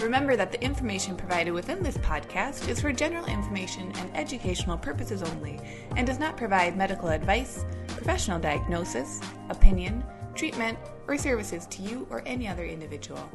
Remember 0.00 0.36
that 0.36 0.52
the 0.52 0.62
information 0.62 1.16
provided 1.16 1.52
within 1.52 1.82
this 1.82 1.96
podcast 1.98 2.68
is 2.68 2.82
for 2.82 2.92
general 2.92 3.24
information 3.24 3.90
and 3.96 4.14
educational 4.14 4.76
purposes 4.76 5.22
only 5.22 5.58
and 5.96 6.06
does 6.06 6.18
not 6.18 6.36
provide 6.36 6.76
medical 6.76 7.08
advice, 7.08 7.64
professional 7.86 8.38
diagnosis, 8.38 9.22
opinion, 9.48 10.04
treatment, 10.34 10.78
or 11.08 11.16
services 11.16 11.66
to 11.68 11.80
you 11.80 12.06
or 12.10 12.22
any 12.26 12.46
other 12.46 12.66
individual. 12.66 13.26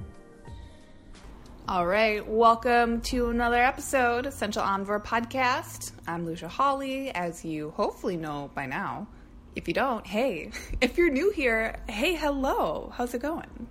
All 1.67 1.87
right, 1.87 2.25
welcome 2.27 3.01
to 3.01 3.31
another 3.31 3.61
episode, 3.61 4.27
of 4.27 4.33
Essential 4.33 4.61
Omnivore 4.61 5.03
Podcast. 5.03 5.93
I'm 6.07 6.27
Lucia 6.27 6.47
Hawley, 6.47 7.09
as 7.09 7.43
you 7.43 7.71
hopefully 7.71 8.17
know 8.17 8.51
by 8.53 8.67
now. 8.67 9.07
If 9.55 9.67
you 9.67 9.73
don't, 9.73 10.05
hey. 10.05 10.51
If 10.79 10.97
you're 10.99 11.09
new 11.09 11.31
here, 11.31 11.77
hey, 11.89 12.13
hello. 12.13 12.93
How's 12.95 13.15
it 13.15 13.21
going? 13.23 13.67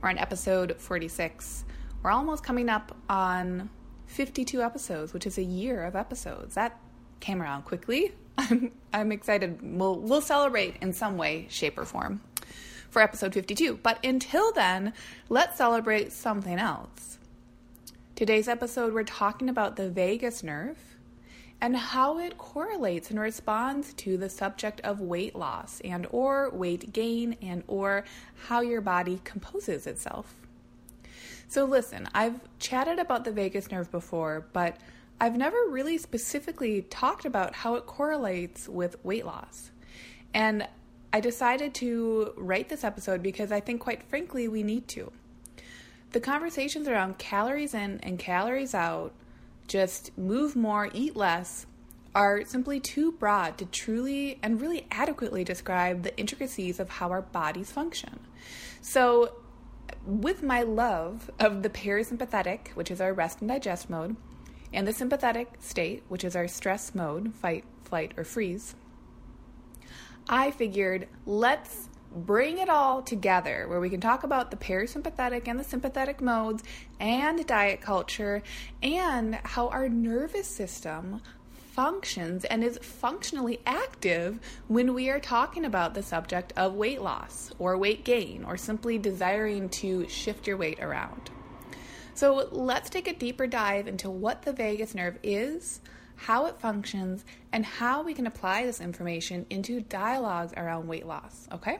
We're 0.00 0.08
on 0.08 0.18
episode 0.18 0.76
46. 0.78 1.65
We're 2.06 2.12
almost 2.12 2.44
coming 2.44 2.68
up 2.68 2.96
on 3.10 3.68
52 4.06 4.62
episodes, 4.62 5.12
which 5.12 5.26
is 5.26 5.38
a 5.38 5.42
year 5.42 5.82
of 5.82 5.96
episodes. 5.96 6.54
That 6.54 6.78
came 7.18 7.42
around 7.42 7.64
quickly. 7.64 8.12
I'm, 8.38 8.70
I'm 8.92 9.10
excited. 9.10 9.58
We'll, 9.60 9.98
we'll 9.98 10.20
celebrate 10.20 10.76
in 10.80 10.92
some 10.92 11.16
way, 11.16 11.46
shape, 11.50 11.76
or 11.76 11.84
form 11.84 12.20
for 12.90 13.02
episode 13.02 13.34
52. 13.34 13.80
But 13.82 13.98
until 14.04 14.52
then, 14.52 14.92
let's 15.28 15.58
celebrate 15.58 16.12
something 16.12 16.60
else. 16.60 17.18
Today's 18.14 18.46
episode, 18.46 18.94
we're 18.94 19.02
talking 19.02 19.48
about 19.48 19.74
the 19.74 19.90
vagus 19.90 20.44
nerve 20.44 20.78
and 21.60 21.76
how 21.76 22.20
it 22.20 22.38
correlates 22.38 23.10
and 23.10 23.18
responds 23.18 23.92
to 23.94 24.16
the 24.16 24.30
subject 24.30 24.80
of 24.82 25.00
weight 25.00 25.34
loss 25.34 25.80
and 25.80 26.06
or 26.12 26.50
weight 26.50 26.92
gain 26.92 27.36
and 27.42 27.64
or 27.66 28.04
how 28.46 28.60
your 28.60 28.80
body 28.80 29.20
composes 29.24 29.88
itself. 29.88 30.45
So, 31.48 31.64
listen, 31.64 32.08
I've 32.12 32.40
chatted 32.58 32.98
about 32.98 33.24
the 33.24 33.32
vagus 33.32 33.70
nerve 33.70 33.90
before, 33.90 34.46
but 34.52 34.76
I've 35.20 35.36
never 35.36 35.56
really 35.68 35.96
specifically 35.96 36.82
talked 36.82 37.24
about 37.24 37.54
how 37.54 37.76
it 37.76 37.86
correlates 37.86 38.68
with 38.68 39.02
weight 39.04 39.24
loss. 39.24 39.70
And 40.34 40.66
I 41.12 41.20
decided 41.20 41.72
to 41.74 42.34
write 42.36 42.68
this 42.68 42.84
episode 42.84 43.22
because 43.22 43.52
I 43.52 43.60
think, 43.60 43.80
quite 43.80 44.02
frankly, 44.02 44.48
we 44.48 44.62
need 44.62 44.88
to. 44.88 45.12
The 46.12 46.20
conversations 46.20 46.88
around 46.88 47.18
calories 47.18 47.74
in 47.74 48.00
and 48.02 48.18
calories 48.18 48.74
out, 48.74 49.12
just 49.68 50.16
move 50.18 50.56
more, 50.56 50.90
eat 50.92 51.16
less, 51.16 51.66
are 52.14 52.44
simply 52.44 52.80
too 52.80 53.12
broad 53.12 53.58
to 53.58 53.66
truly 53.66 54.38
and 54.42 54.60
really 54.60 54.86
adequately 54.90 55.44
describe 55.44 56.02
the 56.02 56.16
intricacies 56.18 56.80
of 56.80 56.88
how 56.88 57.10
our 57.10 57.22
bodies 57.22 57.70
function. 57.70 58.20
So, 58.80 59.32
with 60.04 60.42
my 60.42 60.62
love 60.62 61.30
of 61.38 61.62
the 61.62 61.70
parasympathetic, 61.70 62.68
which 62.68 62.90
is 62.90 63.00
our 63.00 63.12
rest 63.12 63.40
and 63.40 63.48
digest 63.48 63.90
mode, 63.90 64.16
and 64.72 64.86
the 64.86 64.92
sympathetic 64.92 65.54
state, 65.60 66.02
which 66.08 66.24
is 66.24 66.36
our 66.36 66.48
stress 66.48 66.94
mode, 66.94 67.34
fight, 67.34 67.64
flight, 67.84 68.12
or 68.16 68.24
freeze, 68.24 68.74
I 70.28 70.50
figured 70.50 71.06
let's 71.24 71.88
bring 72.12 72.58
it 72.58 72.68
all 72.68 73.02
together 73.02 73.66
where 73.68 73.78
we 73.78 73.90
can 73.90 74.00
talk 74.00 74.24
about 74.24 74.50
the 74.50 74.56
parasympathetic 74.56 75.46
and 75.46 75.60
the 75.60 75.64
sympathetic 75.64 76.20
modes 76.20 76.64
and 76.98 77.46
diet 77.46 77.80
culture 77.80 78.42
and 78.82 79.36
how 79.44 79.68
our 79.68 79.88
nervous 79.88 80.48
system 80.48 81.20
functions 81.76 82.46
and 82.46 82.64
is 82.64 82.78
functionally 82.80 83.60
active 83.66 84.40
when 84.66 84.94
we 84.94 85.10
are 85.10 85.20
talking 85.20 85.66
about 85.66 85.92
the 85.92 86.02
subject 86.02 86.54
of 86.56 86.72
weight 86.72 87.02
loss 87.02 87.52
or 87.58 87.76
weight 87.76 88.02
gain 88.02 88.42
or 88.44 88.56
simply 88.56 88.96
desiring 88.96 89.68
to 89.68 90.08
shift 90.08 90.46
your 90.46 90.56
weight 90.56 90.80
around. 90.80 91.30
So, 92.14 92.48
let's 92.50 92.88
take 92.88 93.06
a 93.08 93.12
deeper 93.12 93.46
dive 93.46 93.86
into 93.86 94.08
what 94.08 94.40
the 94.40 94.54
vagus 94.54 94.94
nerve 94.94 95.18
is, 95.22 95.82
how 96.14 96.46
it 96.46 96.58
functions, 96.58 97.26
and 97.52 97.66
how 97.66 98.02
we 98.02 98.14
can 98.14 98.26
apply 98.26 98.64
this 98.64 98.80
information 98.80 99.44
into 99.50 99.82
dialogues 99.82 100.54
around 100.56 100.88
weight 100.88 101.06
loss, 101.06 101.46
okay? 101.52 101.78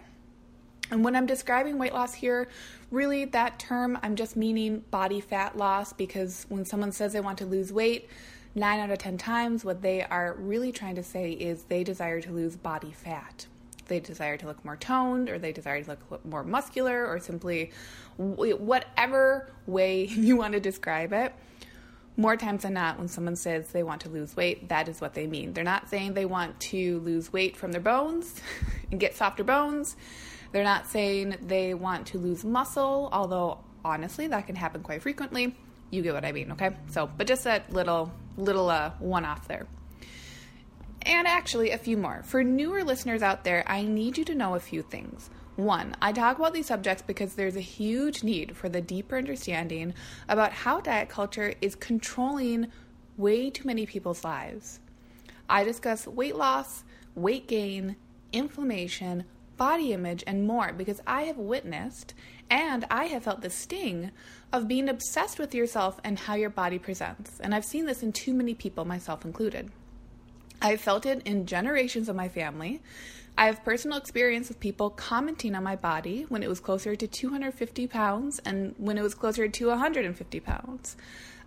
And 0.90 1.02
when 1.02 1.16
I'm 1.16 1.24
describing 1.24 1.78
weight 1.78 1.94
loss 1.94 2.12
here, 2.12 2.48
really 2.90 3.24
that 3.24 3.58
term 3.58 3.98
I'm 4.02 4.14
just 4.14 4.36
meaning 4.36 4.84
body 4.90 5.22
fat 5.22 5.56
loss 5.56 5.94
because 5.94 6.44
when 6.50 6.66
someone 6.66 6.92
says 6.92 7.14
they 7.14 7.20
want 7.20 7.38
to 7.38 7.46
lose 7.46 7.72
weight, 7.72 8.10
nine 8.56 8.80
out 8.80 8.90
of 8.90 8.98
10 8.98 9.18
times, 9.18 9.64
what 9.64 9.82
they 9.82 10.02
are 10.02 10.34
really 10.38 10.72
trying 10.72 10.96
to 10.96 11.02
say 11.02 11.32
is 11.32 11.64
they 11.64 11.84
desire 11.84 12.20
to 12.22 12.32
lose 12.32 12.56
body 12.56 12.90
fat. 12.90 13.46
They 13.86 14.00
desire 14.00 14.36
to 14.38 14.46
look 14.46 14.64
more 14.64 14.76
toned, 14.76 15.28
or 15.28 15.38
they 15.38 15.52
desire 15.52 15.82
to 15.82 15.90
look 15.90 16.24
more 16.24 16.42
muscular, 16.42 17.06
or 17.06 17.20
simply 17.20 17.70
whatever 18.16 19.50
way 19.66 20.04
you 20.06 20.36
want 20.36 20.54
to 20.54 20.60
describe 20.60 21.12
it. 21.12 21.32
More 22.16 22.36
times 22.36 22.62
than 22.62 22.72
not, 22.72 22.98
when 22.98 23.08
someone 23.08 23.36
says 23.36 23.68
they 23.68 23.82
want 23.82 24.00
to 24.00 24.08
lose 24.08 24.34
weight, 24.34 24.70
that 24.70 24.88
is 24.88 25.02
what 25.02 25.12
they 25.12 25.26
mean. 25.26 25.52
They're 25.52 25.62
not 25.62 25.90
saying 25.90 26.14
they 26.14 26.24
want 26.24 26.58
to 26.60 26.98
lose 27.00 27.30
weight 27.30 27.58
from 27.58 27.72
their 27.72 27.80
bones 27.80 28.40
and 28.90 28.98
get 28.98 29.14
softer 29.14 29.44
bones. 29.44 29.96
They're 30.50 30.64
not 30.64 30.86
saying 30.86 31.36
they 31.42 31.74
want 31.74 32.06
to 32.08 32.18
lose 32.18 32.42
muscle, 32.42 33.10
although 33.12 33.58
honestly, 33.84 34.26
that 34.28 34.46
can 34.46 34.56
happen 34.56 34.82
quite 34.82 35.02
frequently. 35.02 35.54
You 35.90 36.00
get 36.00 36.14
what 36.14 36.24
I 36.24 36.32
mean, 36.32 36.52
okay? 36.52 36.70
So, 36.88 37.06
but 37.06 37.26
just 37.26 37.44
that 37.44 37.70
little 37.70 38.10
little 38.36 38.70
uh, 38.70 38.92
one 38.98 39.24
off 39.24 39.48
there. 39.48 39.66
And 41.02 41.26
actually, 41.26 41.70
a 41.70 41.78
few 41.78 41.96
more. 41.96 42.22
For 42.24 42.42
newer 42.42 42.82
listeners 42.82 43.22
out 43.22 43.44
there, 43.44 43.62
I 43.66 43.82
need 43.82 44.18
you 44.18 44.24
to 44.24 44.34
know 44.34 44.54
a 44.54 44.60
few 44.60 44.82
things. 44.82 45.30
One, 45.54 45.96
I 46.02 46.12
talk 46.12 46.38
about 46.38 46.52
these 46.52 46.66
subjects 46.66 47.02
because 47.02 47.34
there's 47.34 47.56
a 47.56 47.60
huge 47.60 48.22
need 48.22 48.56
for 48.56 48.68
the 48.68 48.80
deeper 48.80 49.16
understanding 49.16 49.94
about 50.28 50.52
how 50.52 50.80
diet 50.80 51.08
culture 51.08 51.54
is 51.62 51.74
controlling 51.74 52.66
way 53.16 53.50
too 53.50 53.66
many 53.66 53.86
people's 53.86 54.24
lives. 54.24 54.80
I 55.48 55.64
discuss 55.64 56.06
weight 56.06 56.36
loss, 56.36 56.84
weight 57.14 57.46
gain, 57.46 57.96
inflammation, 58.32 59.24
body 59.56 59.92
image, 59.92 60.24
and 60.26 60.46
more 60.46 60.72
because 60.72 61.00
I 61.06 61.22
have 61.22 61.38
witnessed 61.38 62.14
and 62.50 62.84
I 62.90 63.06
have 63.06 63.24
felt 63.24 63.40
the 63.40 63.50
sting 63.50 64.10
of 64.52 64.68
being 64.68 64.88
obsessed 64.88 65.38
with 65.38 65.54
yourself 65.54 66.00
and 66.04 66.18
how 66.18 66.34
your 66.34 66.50
body 66.50 66.78
presents. 66.78 67.40
And 67.40 67.54
I've 67.54 67.64
seen 67.64 67.86
this 67.86 68.02
in 68.02 68.12
too 68.12 68.32
many 68.32 68.54
people, 68.54 68.84
myself 68.84 69.24
included. 69.24 69.70
I've 70.62 70.80
felt 70.80 71.06
it 71.06 71.22
in 71.24 71.46
generations 71.46 72.08
of 72.08 72.16
my 72.16 72.28
family. 72.28 72.80
I 73.36 73.46
have 73.46 73.64
personal 73.64 73.98
experience 73.98 74.48
with 74.48 74.60
people 74.60 74.88
commenting 74.88 75.54
on 75.54 75.62
my 75.62 75.76
body 75.76 76.24
when 76.30 76.42
it 76.42 76.48
was 76.48 76.60
closer 76.60 76.96
to 76.96 77.06
250 77.06 77.86
pounds 77.86 78.40
and 78.46 78.74
when 78.78 78.96
it 78.96 79.02
was 79.02 79.14
closer 79.14 79.46
to 79.46 79.68
150 79.68 80.40
pounds. 80.40 80.96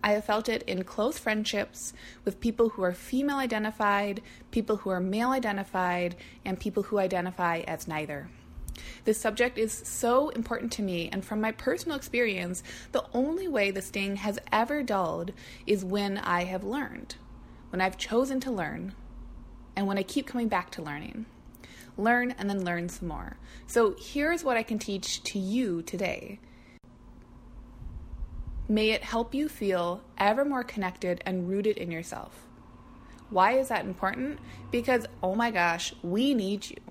I 0.04 0.12
have 0.12 0.26
felt 0.26 0.48
it 0.48 0.64
in 0.64 0.84
close 0.84 1.18
friendships 1.18 1.94
with 2.24 2.40
people 2.40 2.70
who 2.70 2.84
are 2.84 2.94
female 2.94 3.38
identified, 3.38 4.22
people 4.52 4.78
who 4.78 4.92
are 4.92 5.00
male 5.00 5.32
identified, 5.32 6.16
and 6.46 6.60
people 6.60 6.84
who 6.84 7.00
identify 7.00 7.60
as 7.68 7.88
neither. 7.88 8.30
This 9.06 9.20
subject 9.20 9.58
is 9.58 9.74
so 9.74 10.30
important 10.30 10.72
to 10.74 10.82
me, 10.82 11.10
and 11.12 11.24
from 11.24 11.42
my 11.42 11.52
personal 11.52 11.98
experience, 11.98 12.64
the 12.92 13.06
only 13.14 13.48
way 13.48 13.72
the 13.72 13.82
sting 13.82 14.18
has 14.18 14.40
ever 14.52 14.84
dulled 14.84 15.32
is 15.66 15.84
when 15.84 16.18
I 16.18 16.46
have 16.46 16.64
learned, 16.64 17.16
when 17.70 17.82
I've 17.82 17.98
chosen 17.98 18.40
to 18.42 18.52
learn, 18.52 18.94
and 19.76 19.88
when 19.88 19.98
I 19.98 20.04
keep 20.04 20.28
coming 20.28 20.48
back 20.48 20.72
to 20.72 20.82
learning. 20.82 21.26
Learn 21.98 22.32
and 22.38 22.50
then 22.50 22.64
learn 22.64 22.90
some 22.90 23.08
more. 23.08 23.38
So 23.68 23.96
here's 24.00 24.44
what 24.44 24.58
I 24.58 24.64
can 24.64 24.80
teach 24.80 25.22
to 25.24 25.40
you 25.40 25.82
today. 25.82 26.40
May 28.68 28.92
it 28.92 29.04
help 29.04 29.34
you 29.34 29.50
feel 29.50 30.02
ever 30.18 30.46
more 30.46 30.64
connected 30.64 31.22
and 31.26 31.50
rooted 31.50 31.78
in 31.78 31.92
yourself. 31.92 32.46
Why 33.30 33.54
is 33.54 33.68
that 33.70 33.86
important? 33.86 34.40
Because, 34.72 35.06
oh 35.22 35.36
my 35.36 35.52
gosh, 35.52 35.94
we 36.02 36.34
need 36.34 36.70
you. 36.70 36.89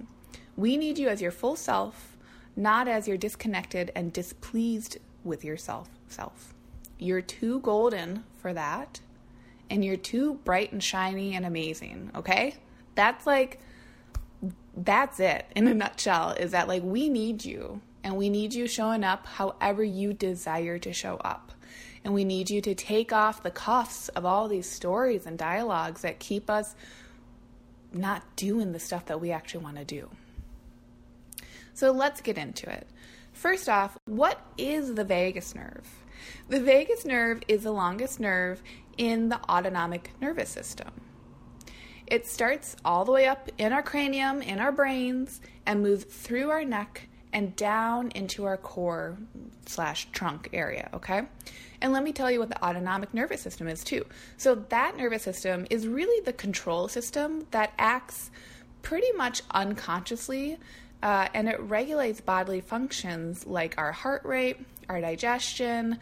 We 0.59 0.77
need 0.77 0.99
you 0.99 1.07
as 1.09 1.23
your 1.23 1.31
full 1.31 1.55
self, 1.55 2.17
not 2.57 2.89
as 2.89 3.07
your 3.07 3.17
disconnected 3.17 3.93
and 3.95 4.13
displeased 4.13 4.99
with 5.23 5.45
yourself 5.45 5.89
self. 6.09 6.53
You're 6.99 7.23
too 7.23 7.61
golden 7.61 8.25
for 8.39 8.53
that, 8.53 8.99
and 9.71 9.85
you're 9.85 9.97
too 9.97 10.41
bright 10.45 10.73
and 10.73 10.83
shiny 10.83 11.37
and 11.37 11.47
amazing, 11.47 12.11
okay? 12.13 12.57
That's 12.97 13.25
like 13.25 13.61
that's 14.77 15.21
it 15.21 15.47
in 15.55 15.69
a 15.69 15.75
nutshell 15.75 16.31
is 16.33 16.51
that 16.51 16.67
like 16.67 16.83
we 16.83 17.09
need 17.09 17.45
you 17.45 17.81
and 18.03 18.17
we 18.17 18.29
need 18.29 18.53
you 18.53 18.67
showing 18.67 19.05
up 19.05 19.27
however 19.27 19.85
you 19.85 20.13
desire 20.13 20.81
to 20.81 20.93
show 20.93 21.19
up. 21.19 21.53
And 22.03 22.13
we 22.13 22.25
need 22.25 22.51
you 22.51 22.61
to 22.63 22.75
take 22.75 23.13
off 23.13 23.45
the 23.45 23.53
cuffs 23.53 24.09
of 24.09 24.25
all 24.25 24.49
these 24.49 24.69
stories 24.69 25.25
and 25.25 25.39
dialogues 25.39 26.03
that 26.03 26.19
keep 26.19 26.51
us 26.51 26.75
not 27.93 28.25
doing 28.35 28.73
the 28.73 28.81
stuff 28.81 29.07
that 29.07 29.21
we 29.21 29.31
actually 29.31 29.63
want 29.63 29.77
to 29.77 29.85
do. 29.85 30.11
So 31.79 31.93
let's 31.93 32.21
get 32.21 32.37
into 32.37 32.69
it. 32.69 32.89
First 33.33 33.69
off, 33.69 33.97
what 34.05 34.45
is 34.59 34.97
the 34.97 35.05
vagus 35.05 35.55
nerve? 35.55 35.87
The 36.49 36.59
vagus 36.59 37.05
nerve 37.05 37.41
is 37.47 37.63
the 37.63 37.71
longest 37.71 38.19
nerve 38.19 38.61
in 38.97 39.29
the 39.29 39.41
autonomic 39.49 40.11
nervous 40.21 40.49
system. 40.49 40.89
It 42.09 42.27
starts 42.27 42.75
all 42.85 43.05
the 43.05 43.13
way 43.13 43.29
up 43.29 43.49
in 43.59 43.73
our 43.73 43.85
cranium, 43.85 44.43
in 44.43 44.59
our 44.59 44.73
brains, 44.73 45.41
and 45.67 45.81
moves 45.81 46.03
through 46.03 46.51
our 46.51 46.65
neck 46.65 47.07
and 47.33 47.55
down 47.55 48.11
into 48.11 48.45
our 48.45 48.57
core 48.57 49.17
slash 49.67 50.09
trunk 50.11 50.49
area, 50.53 50.91
okay? 50.95 51.29
And 51.81 51.93
let 51.93 52.03
me 52.03 52.13
tell 52.13 52.29
you 52.29 52.41
what 52.41 52.49
the 52.49 52.61
autonomic 52.61 53.15
nervous 53.15 53.41
system 53.41 53.69
is 53.69 53.85
too. 53.85 54.05
So, 54.37 54.57
that 54.57 54.97
nervous 54.97 55.23
system 55.23 55.65
is 55.71 55.87
really 55.87 56.25
the 56.25 56.33
control 56.33 56.89
system 56.89 57.47
that 57.53 57.73
acts 57.79 58.33
pretty 58.83 59.13
much 59.13 59.43
unconsciously 59.53 60.59
uh, 61.03 61.29
and 61.35 61.49
it 61.49 61.61
regulates 61.61 62.21
bodily 62.21 62.61
functions 62.61 63.47
like 63.47 63.75
our 63.79 63.93
heart 63.93 64.25
rate, 64.25 64.59
our 64.89 65.01
digestion, 65.01 65.99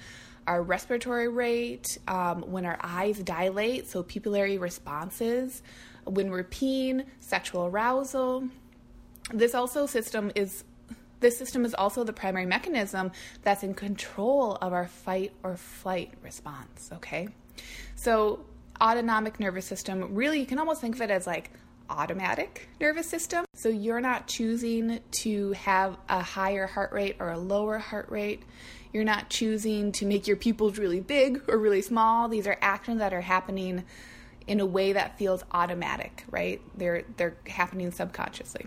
our 0.46 0.62
respiratory 0.62 1.28
rate, 1.28 1.98
um, 2.08 2.42
when 2.42 2.64
our 2.64 2.78
eyes 2.82 3.18
dilate, 3.18 3.88
so 3.88 4.02
pupillary 4.02 4.60
responses, 4.60 5.62
when 6.04 6.30
we're 6.30 6.44
peeing, 6.44 7.04
sexual 7.20 7.66
arousal. 7.66 8.48
This 9.32 9.54
also 9.54 9.86
system 9.86 10.30
is 10.34 10.64
this 11.20 11.38
system 11.38 11.64
is 11.64 11.74
also 11.74 12.04
the 12.04 12.12
primary 12.12 12.46
mechanism 12.46 13.10
that's 13.42 13.62
in 13.62 13.74
control 13.74 14.56
of 14.56 14.72
our 14.72 14.86
fight 14.86 15.32
or 15.42 15.56
flight 15.56 16.12
response, 16.22 16.90
okay? 16.92 17.28
So, 17.94 18.44
autonomic 18.80 19.40
nervous 19.40 19.64
system, 19.64 20.14
really, 20.14 20.38
you 20.38 20.46
can 20.46 20.58
almost 20.58 20.82
think 20.82 20.94
of 20.94 21.00
it 21.00 21.10
as 21.10 21.26
like 21.26 21.50
automatic 21.88 22.68
nervous 22.80 23.08
system. 23.08 23.44
So, 23.54 23.68
you're 23.68 24.00
not 24.00 24.26
choosing 24.26 25.00
to 25.22 25.52
have 25.52 25.96
a 26.08 26.22
higher 26.22 26.66
heart 26.66 26.92
rate 26.92 27.16
or 27.18 27.30
a 27.30 27.38
lower 27.38 27.78
heart 27.78 28.10
rate. 28.10 28.42
You're 28.92 29.04
not 29.04 29.28
choosing 29.28 29.92
to 29.92 30.06
make 30.06 30.26
your 30.26 30.36
pupils 30.36 30.78
really 30.78 31.00
big 31.00 31.42
or 31.48 31.58
really 31.58 31.82
small. 31.82 32.28
These 32.28 32.46
are 32.46 32.56
actions 32.60 32.98
that 32.98 33.12
are 33.12 33.20
happening 33.20 33.84
in 34.46 34.60
a 34.60 34.66
way 34.66 34.92
that 34.92 35.18
feels 35.18 35.44
automatic, 35.50 36.24
right? 36.30 36.60
They're 36.76 37.04
they're 37.16 37.36
happening 37.46 37.90
subconsciously. 37.90 38.66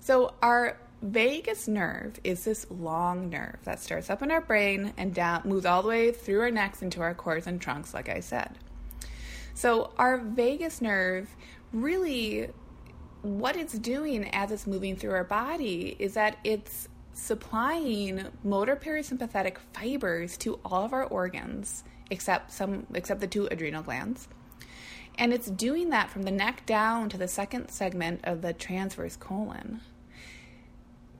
So 0.00 0.34
our 0.42 0.78
vagus 1.02 1.68
nerve 1.68 2.18
is 2.24 2.44
this 2.44 2.66
long 2.70 3.28
nerve 3.28 3.58
that 3.64 3.80
starts 3.80 4.08
up 4.08 4.22
in 4.22 4.30
our 4.30 4.40
brain 4.40 4.92
and 4.96 5.14
down 5.14 5.42
moves 5.44 5.66
all 5.66 5.82
the 5.82 5.88
way 5.88 6.10
through 6.10 6.40
our 6.40 6.50
necks 6.50 6.80
into 6.80 7.00
our 7.02 7.14
cores 7.14 7.46
and 7.46 7.60
trunks 7.60 7.92
like 7.92 8.08
I 8.08 8.20
said. 8.20 8.56
So 9.52 9.92
our 9.98 10.18
vagus 10.18 10.80
nerve 10.80 11.34
really 11.72 12.50
what 13.22 13.56
it's 13.56 13.78
doing 13.78 14.28
as 14.30 14.52
it's 14.52 14.66
moving 14.66 14.96
through 14.96 15.12
our 15.12 15.24
body 15.24 15.96
is 15.98 16.14
that 16.14 16.38
it's 16.44 16.88
supplying 17.12 18.26
motor 18.44 18.76
parasympathetic 18.76 19.56
fibers 19.72 20.36
to 20.36 20.60
all 20.64 20.84
of 20.84 20.92
our 20.92 21.04
organs 21.04 21.82
except 22.10 22.52
some 22.52 22.86
except 22.94 23.20
the 23.20 23.26
two 23.26 23.46
adrenal 23.50 23.82
glands. 23.82 24.28
And 25.18 25.32
it's 25.32 25.50
doing 25.50 25.90
that 25.90 26.10
from 26.10 26.24
the 26.24 26.30
neck 26.30 26.66
down 26.66 27.08
to 27.08 27.16
the 27.16 27.26
second 27.26 27.70
segment 27.70 28.20
of 28.24 28.42
the 28.42 28.52
transverse 28.52 29.16
colon. 29.16 29.80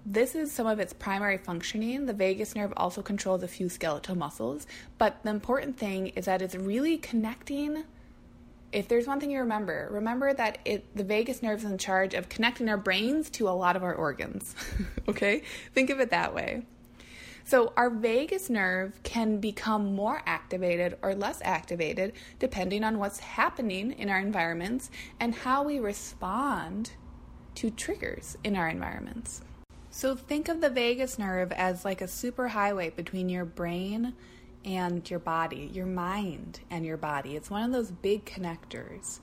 This 0.04 0.34
is 0.34 0.52
some 0.52 0.66
of 0.66 0.78
its 0.78 0.92
primary 0.92 1.38
functioning. 1.38 2.06
The 2.06 2.12
vagus 2.12 2.54
nerve 2.54 2.72
also 2.76 3.02
controls 3.02 3.42
a 3.42 3.48
few 3.48 3.68
skeletal 3.68 4.14
muscles, 4.14 4.66
but 4.98 5.22
the 5.24 5.30
important 5.30 5.78
thing 5.78 6.08
is 6.08 6.26
that 6.26 6.42
it's 6.42 6.54
really 6.54 6.98
connecting 6.98 7.84
if 8.72 8.88
there's 8.88 9.06
one 9.06 9.20
thing 9.20 9.30
you 9.30 9.40
remember, 9.40 9.88
remember 9.90 10.34
that 10.34 10.58
it 10.64 10.84
the 10.96 11.04
vagus 11.04 11.42
nerve 11.42 11.60
is 11.60 11.64
in 11.64 11.78
charge 11.78 12.14
of 12.14 12.28
connecting 12.28 12.68
our 12.68 12.76
brains 12.76 13.30
to 13.30 13.48
a 13.48 13.50
lot 13.50 13.76
of 13.76 13.82
our 13.82 13.94
organs. 13.94 14.54
okay? 15.08 15.42
Think 15.74 15.90
of 15.90 16.00
it 16.00 16.10
that 16.10 16.34
way. 16.34 16.62
So, 17.44 17.72
our 17.76 17.90
vagus 17.90 18.50
nerve 18.50 19.00
can 19.04 19.38
become 19.38 19.94
more 19.94 20.20
activated 20.26 20.98
or 21.00 21.14
less 21.14 21.40
activated 21.44 22.12
depending 22.40 22.82
on 22.82 22.98
what's 22.98 23.20
happening 23.20 23.92
in 23.92 24.10
our 24.10 24.18
environments 24.18 24.90
and 25.20 25.32
how 25.32 25.62
we 25.62 25.78
respond 25.78 26.90
to 27.54 27.70
triggers 27.70 28.36
in 28.42 28.56
our 28.56 28.68
environments. 28.68 29.42
So, 29.90 30.16
think 30.16 30.48
of 30.48 30.60
the 30.60 30.70
vagus 30.70 31.20
nerve 31.20 31.52
as 31.52 31.84
like 31.84 32.00
a 32.00 32.06
superhighway 32.06 32.96
between 32.96 33.28
your 33.28 33.44
brain 33.44 34.14
and 34.66 35.08
your 35.08 35.20
body, 35.20 35.70
your 35.72 35.86
mind 35.86 36.60
and 36.70 36.84
your 36.84 36.96
body. 36.96 37.36
It's 37.36 37.48
one 37.48 37.62
of 37.62 37.72
those 37.72 37.90
big 37.90 38.24
connectors. 38.26 39.20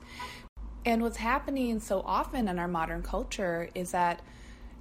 And 0.86 1.02
what's 1.02 1.18
happening 1.18 1.78
so 1.80 2.02
often 2.04 2.48
in 2.48 2.58
our 2.58 2.68
modern 2.68 3.02
culture 3.02 3.68
is 3.74 3.92
that, 3.92 4.22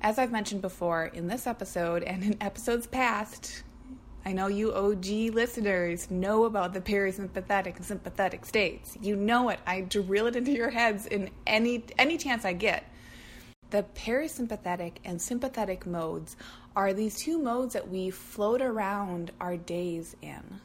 as 0.02 0.18
I've 0.18 0.32
mentioned 0.32 0.62
before 0.62 1.06
in 1.06 1.28
this 1.28 1.46
episode 1.46 2.04
and 2.04 2.24
in 2.24 2.38
episodes 2.42 2.88
past, 2.88 3.64
I 4.26 4.32
know 4.32 4.48
you 4.48 4.74
OG 4.74 5.06
listeners 5.34 6.10
know 6.10 6.46
about 6.46 6.74
the 6.74 6.80
parasympathetic 6.80 7.76
and 7.76 7.86
sympathetic 7.86 8.46
states. 8.46 8.98
You 9.02 9.18
know 9.18 9.50
it. 9.50 9.60
I 9.68 9.82
drill 9.82 10.28
it 10.28 10.38
into 10.38 10.52
your 10.52 10.70
heads 10.70 11.06
in 11.06 11.30
any 11.46 11.84
any 11.98 12.18
chance 12.18 12.46
I 12.46 12.54
get. 12.54 12.90
The 13.72 13.84
parasympathetic 13.96 14.94
and 15.04 15.22
sympathetic 15.22 15.86
modes 15.86 16.38
are 16.76 16.94
these 16.94 17.18
two 17.18 17.38
modes 17.38 17.74
that 17.74 17.90
we 17.90 18.10
float 18.10 18.62
around 18.62 19.32
our 19.40 19.58
days 19.58 20.16
in. 20.22 20.60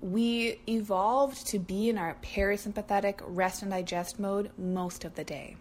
We 0.00 0.60
evolved 0.68 1.46
to 1.48 1.58
be 1.58 1.88
in 1.88 1.98
our 1.98 2.16
parasympathetic 2.22 3.20
rest 3.24 3.62
and 3.62 3.70
digest 3.70 4.20
mode 4.20 4.50
most 4.56 5.04
of 5.04 5.14
the 5.14 5.24
day. 5.24 5.56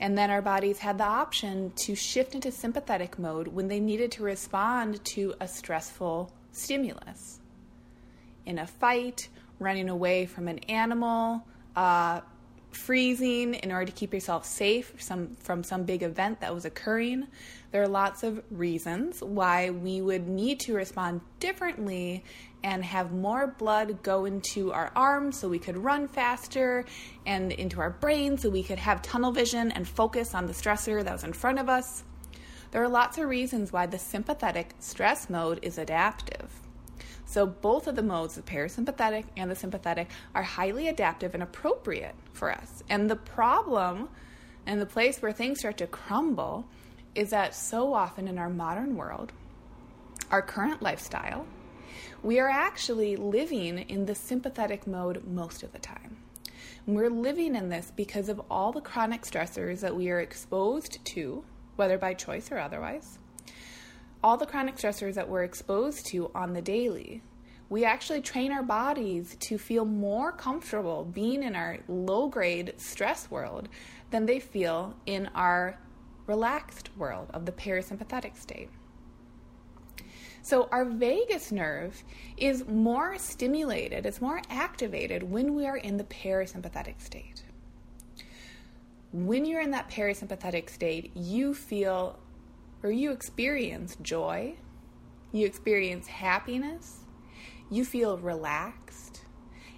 And 0.00 0.16
then 0.16 0.30
our 0.30 0.42
bodies 0.42 0.78
had 0.78 0.98
the 0.98 1.04
option 1.04 1.72
to 1.76 1.94
shift 1.94 2.34
into 2.34 2.50
sympathetic 2.50 3.18
mode 3.18 3.48
when 3.48 3.68
they 3.68 3.80
needed 3.80 4.12
to 4.12 4.22
respond 4.22 5.04
to 5.06 5.34
a 5.40 5.48
stressful 5.48 6.32
stimulus. 6.52 7.40
In 8.46 8.58
a 8.58 8.66
fight, 8.66 9.28
running 9.58 9.88
away 9.88 10.26
from 10.26 10.48
an 10.48 10.58
animal, 10.60 11.44
uh, 11.76 12.20
freezing 12.74 13.54
in 13.54 13.70
order 13.72 13.86
to 13.86 13.92
keep 13.92 14.12
yourself 14.12 14.44
safe 14.44 14.92
from 15.38 15.64
some 15.64 15.84
big 15.84 16.02
event 16.02 16.40
that 16.40 16.54
was 16.54 16.64
occurring. 16.64 17.26
There 17.70 17.82
are 17.82 17.88
lots 17.88 18.22
of 18.22 18.42
reasons 18.50 19.22
why 19.22 19.70
we 19.70 20.00
would 20.00 20.28
need 20.28 20.60
to 20.60 20.74
respond 20.74 21.20
differently 21.40 22.24
and 22.64 22.84
have 22.84 23.12
more 23.12 23.46
blood 23.46 24.02
go 24.02 24.24
into 24.24 24.72
our 24.72 24.92
arms 24.94 25.38
so 25.38 25.48
we 25.48 25.58
could 25.58 25.76
run 25.76 26.06
faster 26.06 26.84
and 27.26 27.50
into 27.52 27.80
our 27.80 27.90
brain 27.90 28.38
so 28.38 28.48
we 28.50 28.62
could 28.62 28.78
have 28.78 29.02
tunnel 29.02 29.32
vision 29.32 29.72
and 29.72 29.88
focus 29.88 30.34
on 30.34 30.46
the 30.46 30.52
stressor 30.52 31.02
that 31.02 31.12
was 31.12 31.24
in 31.24 31.32
front 31.32 31.58
of 31.58 31.68
us. 31.68 32.04
There 32.70 32.82
are 32.82 32.88
lots 32.88 33.18
of 33.18 33.28
reasons 33.28 33.72
why 33.72 33.86
the 33.86 33.98
sympathetic 33.98 34.74
stress 34.78 35.28
mode 35.28 35.58
is 35.62 35.76
adaptive. 35.76 36.61
So, 37.32 37.46
both 37.46 37.86
of 37.86 37.96
the 37.96 38.02
modes, 38.02 38.34
the 38.34 38.42
parasympathetic 38.42 39.24
and 39.38 39.50
the 39.50 39.56
sympathetic, 39.56 40.10
are 40.34 40.42
highly 40.42 40.88
adaptive 40.88 41.32
and 41.32 41.42
appropriate 41.42 42.14
for 42.34 42.52
us. 42.52 42.82
And 42.90 43.08
the 43.08 43.16
problem 43.16 44.10
and 44.66 44.78
the 44.78 44.84
place 44.84 45.22
where 45.22 45.32
things 45.32 45.60
start 45.60 45.78
to 45.78 45.86
crumble 45.86 46.66
is 47.14 47.30
that 47.30 47.54
so 47.54 47.94
often 47.94 48.28
in 48.28 48.36
our 48.36 48.50
modern 48.50 48.96
world, 48.96 49.32
our 50.30 50.42
current 50.42 50.82
lifestyle, 50.82 51.46
we 52.22 52.38
are 52.38 52.50
actually 52.50 53.16
living 53.16 53.78
in 53.78 54.04
the 54.04 54.14
sympathetic 54.14 54.86
mode 54.86 55.26
most 55.26 55.62
of 55.62 55.72
the 55.72 55.78
time. 55.78 56.18
We're 56.86 57.08
living 57.08 57.56
in 57.56 57.70
this 57.70 57.90
because 57.96 58.28
of 58.28 58.42
all 58.50 58.72
the 58.72 58.82
chronic 58.82 59.22
stressors 59.22 59.80
that 59.80 59.96
we 59.96 60.10
are 60.10 60.20
exposed 60.20 61.02
to, 61.06 61.44
whether 61.76 61.96
by 61.96 62.12
choice 62.12 62.52
or 62.52 62.58
otherwise 62.58 63.18
all 64.22 64.36
the 64.36 64.46
chronic 64.46 64.76
stressors 64.76 65.14
that 65.14 65.28
we're 65.28 65.42
exposed 65.42 66.06
to 66.06 66.30
on 66.34 66.52
the 66.52 66.62
daily, 66.62 67.22
we 67.68 67.84
actually 67.84 68.20
train 68.20 68.52
our 68.52 68.62
bodies 68.62 69.36
to 69.40 69.58
feel 69.58 69.84
more 69.84 70.30
comfortable 70.30 71.04
being 71.04 71.42
in 71.42 71.56
our 71.56 71.78
low 71.88 72.28
grade 72.28 72.74
stress 72.76 73.30
world 73.30 73.68
than 74.10 74.26
they 74.26 74.38
feel 74.38 74.94
in 75.06 75.28
our 75.34 75.78
relaxed 76.26 76.90
world 76.96 77.28
of 77.32 77.46
the 77.46 77.52
parasympathetic 77.52 78.36
state. 78.36 78.68
So, 80.44 80.68
our 80.72 80.84
vagus 80.84 81.52
nerve 81.52 82.02
is 82.36 82.66
more 82.66 83.16
stimulated, 83.16 84.06
it's 84.06 84.20
more 84.20 84.42
activated 84.50 85.22
when 85.22 85.54
we 85.54 85.66
are 85.66 85.76
in 85.76 85.96
the 85.96 86.04
parasympathetic 86.04 87.00
state. 87.00 87.44
When 89.12 89.44
you're 89.44 89.60
in 89.60 89.70
that 89.70 89.88
parasympathetic 89.88 90.68
state, 90.68 91.12
you 91.14 91.54
feel 91.54 92.18
or 92.82 92.90
you 92.90 93.12
experience 93.12 93.96
joy, 94.02 94.54
you 95.32 95.46
experience 95.46 96.06
happiness, 96.06 96.98
you 97.70 97.84
feel 97.84 98.18
relaxed. 98.18 99.22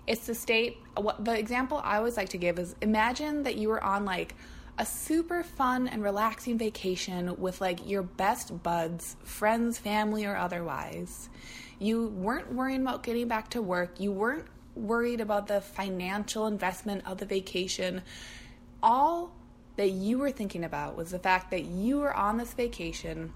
It's 0.07 0.27
the 0.27 0.35
state, 0.35 0.79
what 0.97 1.25
the 1.25 1.39
example 1.39 1.81
I 1.83 1.97
always 1.97 2.17
like 2.17 2.31
to 2.31 2.39
give 2.39 2.59
is 2.59 2.75
imagine 2.81 3.43
that 3.45 3.57
you 3.57 3.69
were 3.69 3.83
on 3.83 4.05
like 4.05 4.35
a 4.79 4.85
super 4.85 5.43
fun 5.43 5.87
and 5.89 6.03
relaxing 6.03 6.59
vacation 6.59 7.37
with 7.39 7.61
like 7.61 7.89
your 7.89 8.03
best 8.03 8.63
buds, 8.63 9.17
friends, 9.23 9.79
family, 9.79 10.25
or 10.25 10.37
otherwise. 10.37 11.31
You 11.79 12.09
weren't 12.09 12.53
worrying 12.53 12.83
about 12.83 13.03
getting 13.03 13.29
back 13.29 13.51
to 13.51 13.63
work. 13.63 14.01
You 14.01 14.13
weren't 14.13 14.47
worried 14.75 15.21
about 15.21 15.47
the 15.47 15.61
financial 15.61 16.47
investment 16.47 17.07
of 17.07 17.19
the 17.19 17.27
vacation. 17.27 18.03
All 18.83 19.33
that 19.77 19.91
you 19.91 20.19
were 20.19 20.31
thinking 20.31 20.65
about 20.65 20.97
was 20.97 21.11
the 21.11 21.19
fact 21.19 21.51
that 21.51 21.65
you 21.65 21.99
were 21.99 22.15
on 22.15 22.37
this 22.37 22.55
vacation. 22.55 23.33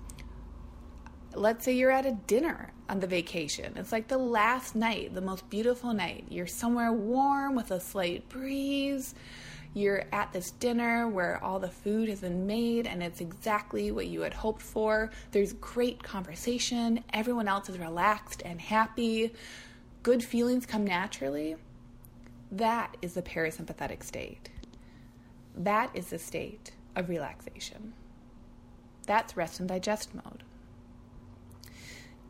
Let's 1.34 1.64
say 1.64 1.72
you're 1.72 1.90
at 1.90 2.06
a 2.06 2.12
dinner 2.12 2.72
on 2.88 3.00
the 3.00 3.06
vacation. 3.06 3.74
It's 3.76 3.92
like 3.92 4.08
the 4.08 4.18
last 4.18 4.74
night, 4.74 5.14
the 5.14 5.20
most 5.20 5.48
beautiful 5.50 5.92
night. 5.92 6.24
You're 6.30 6.46
somewhere 6.46 6.92
warm 6.92 7.54
with 7.54 7.70
a 7.70 7.80
slight 7.80 8.28
breeze. 8.28 9.14
You're 9.74 10.04
at 10.12 10.32
this 10.32 10.52
dinner 10.52 11.08
where 11.08 11.42
all 11.44 11.58
the 11.58 11.68
food 11.68 12.08
has 12.08 12.20
been 12.20 12.46
made 12.46 12.86
and 12.86 13.02
it's 13.02 13.20
exactly 13.20 13.92
what 13.92 14.06
you 14.06 14.22
had 14.22 14.32
hoped 14.32 14.62
for. 14.62 15.10
There's 15.32 15.52
great 15.54 16.02
conversation. 16.02 17.04
Everyone 17.12 17.48
else 17.48 17.68
is 17.68 17.78
relaxed 17.78 18.42
and 18.44 18.60
happy. 18.60 19.32
Good 20.02 20.24
feelings 20.24 20.64
come 20.64 20.84
naturally. 20.84 21.56
That 22.50 22.96
is 23.02 23.12
the 23.12 23.22
parasympathetic 23.22 24.02
state. 24.02 24.48
That 25.58 25.90
is 25.92 26.06
the 26.06 26.18
state 26.20 26.70
of 26.94 27.08
relaxation. 27.08 27.92
That's 29.06 29.36
rest 29.36 29.58
and 29.58 29.68
digest 29.68 30.14
mode. 30.14 30.44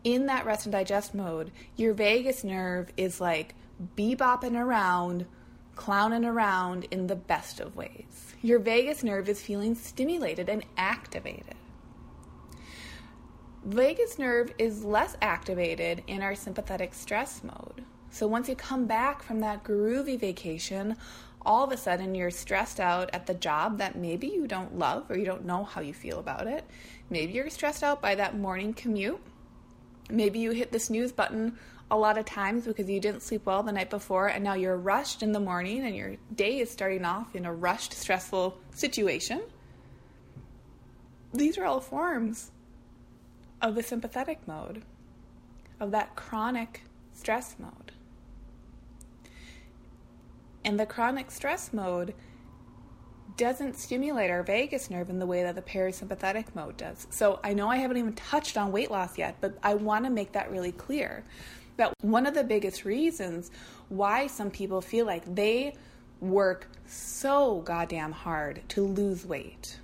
In 0.02 0.26
that 0.26 0.46
rest 0.46 0.64
and 0.64 0.72
digest 0.72 1.14
mode, 1.14 1.50
your 1.76 1.92
vagus 1.92 2.42
nerve 2.42 2.90
is 2.96 3.20
like 3.20 3.54
bebopping 3.96 4.58
around, 4.58 5.26
clowning 5.76 6.24
around 6.24 6.86
in 6.90 7.06
the 7.06 7.16
best 7.16 7.60
of 7.60 7.76
ways. 7.76 8.34
Your 8.40 8.58
vagus 8.58 9.04
nerve 9.04 9.28
is 9.28 9.42
feeling 9.42 9.74
stimulated 9.74 10.48
and 10.48 10.64
activated. 10.78 11.54
Vagus 13.64 14.18
nerve 14.18 14.54
is 14.56 14.84
less 14.84 15.16
activated 15.20 16.02
in 16.06 16.22
our 16.22 16.34
sympathetic 16.34 16.94
stress 16.94 17.42
mode. 17.44 17.84
So 18.10 18.26
once 18.26 18.48
you 18.48 18.54
come 18.54 18.86
back 18.86 19.22
from 19.22 19.40
that 19.40 19.64
groovy 19.64 20.18
vacation, 20.18 20.96
all 21.48 21.64
of 21.64 21.72
a 21.72 21.76
sudden 21.78 22.14
you're 22.14 22.30
stressed 22.30 22.78
out 22.78 23.08
at 23.14 23.26
the 23.26 23.32
job 23.32 23.78
that 23.78 23.96
maybe 23.96 24.26
you 24.26 24.46
don't 24.46 24.78
love 24.78 25.10
or 25.10 25.16
you 25.16 25.24
don't 25.24 25.46
know 25.46 25.64
how 25.64 25.80
you 25.80 25.94
feel 25.94 26.18
about 26.18 26.46
it. 26.46 26.62
Maybe 27.08 27.32
you're 27.32 27.48
stressed 27.48 27.82
out 27.82 28.02
by 28.02 28.16
that 28.16 28.36
morning 28.36 28.74
commute. 28.74 29.18
Maybe 30.10 30.40
you 30.40 30.50
hit 30.50 30.72
the 30.72 30.78
snooze 30.78 31.10
button 31.10 31.56
a 31.90 31.96
lot 31.96 32.18
of 32.18 32.26
times 32.26 32.66
because 32.66 32.90
you 32.90 33.00
didn't 33.00 33.22
sleep 33.22 33.46
well 33.46 33.62
the 33.62 33.72
night 33.72 33.88
before 33.88 34.26
and 34.26 34.44
now 34.44 34.52
you're 34.52 34.76
rushed 34.76 35.22
in 35.22 35.32
the 35.32 35.40
morning 35.40 35.86
and 35.86 35.96
your 35.96 36.16
day 36.34 36.58
is 36.58 36.70
starting 36.70 37.06
off 37.06 37.34
in 37.34 37.46
a 37.46 37.52
rushed, 37.52 37.94
stressful 37.94 38.58
situation. 38.74 39.40
These 41.32 41.56
are 41.56 41.64
all 41.64 41.80
forms 41.80 42.50
of 43.62 43.74
the 43.74 43.82
sympathetic 43.82 44.46
mode, 44.46 44.82
of 45.80 45.92
that 45.92 46.14
chronic 46.14 46.82
stress 47.14 47.56
mode. 47.58 47.92
And 50.64 50.78
the 50.78 50.86
chronic 50.86 51.30
stress 51.30 51.72
mode 51.72 52.14
doesn't 53.36 53.76
stimulate 53.76 54.30
our 54.30 54.42
vagus 54.42 54.90
nerve 54.90 55.08
in 55.08 55.18
the 55.20 55.26
way 55.26 55.44
that 55.44 55.54
the 55.54 55.62
parasympathetic 55.62 56.54
mode 56.54 56.76
does. 56.76 57.06
So 57.10 57.38
I 57.44 57.54
know 57.54 57.68
I 57.68 57.76
haven't 57.76 57.96
even 57.96 58.14
touched 58.14 58.58
on 58.58 58.72
weight 58.72 58.90
loss 58.90 59.16
yet, 59.16 59.36
but 59.40 59.56
I 59.62 59.74
want 59.74 60.04
to 60.04 60.10
make 60.10 60.32
that 60.32 60.50
really 60.50 60.72
clear. 60.72 61.24
That 61.76 61.94
one 62.00 62.26
of 62.26 62.34
the 62.34 62.42
biggest 62.42 62.84
reasons 62.84 63.52
why 63.88 64.26
some 64.26 64.50
people 64.50 64.80
feel 64.80 65.06
like 65.06 65.32
they 65.32 65.76
work 66.20 66.68
so 66.86 67.60
goddamn 67.60 68.10
hard 68.10 68.62
to 68.70 68.84
lose 68.84 69.24
weight. 69.24 69.78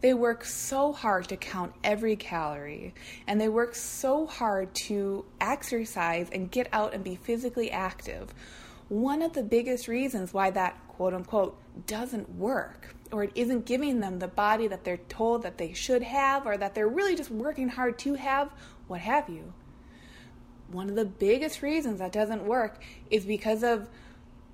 They 0.00 0.14
work 0.14 0.44
so 0.44 0.92
hard 0.92 1.28
to 1.28 1.36
count 1.36 1.74
every 1.82 2.16
calorie, 2.16 2.94
and 3.26 3.40
they 3.40 3.48
work 3.48 3.74
so 3.74 4.26
hard 4.26 4.74
to 4.74 5.24
exercise 5.40 6.28
and 6.32 6.50
get 6.50 6.68
out 6.72 6.94
and 6.94 7.04
be 7.04 7.16
physically 7.16 7.70
active 7.70 8.34
one 8.94 9.22
of 9.22 9.32
the 9.32 9.42
biggest 9.42 9.88
reasons 9.88 10.32
why 10.32 10.50
that 10.50 10.78
quote 10.86 11.14
unquote 11.14 11.58
doesn't 11.88 12.36
work 12.36 12.94
or 13.10 13.24
it 13.24 13.32
isn't 13.34 13.66
giving 13.66 13.98
them 13.98 14.20
the 14.20 14.28
body 14.28 14.68
that 14.68 14.84
they're 14.84 14.96
told 14.96 15.42
that 15.42 15.58
they 15.58 15.72
should 15.72 16.02
have 16.02 16.46
or 16.46 16.56
that 16.56 16.76
they're 16.76 16.88
really 16.88 17.16
just 17.16 17.30
working 17.30 17.68
hard 17.68 17.98
to 17.98 18.14
have, 18.14 18.52
what 18.86 19.00
have 19.00 19.28
you. 19.28 19.52
One 20.70 20.88
of 20.88 20.94
the 20.94 21.04
biggest 21.04 21.60
reasons 21.60 21.98
that 21.98 22.12
doesn't 22.12 22.44
work 22.44 22.82
is 23.10 23.24
because 23.24 23.64
of 23.64 23.88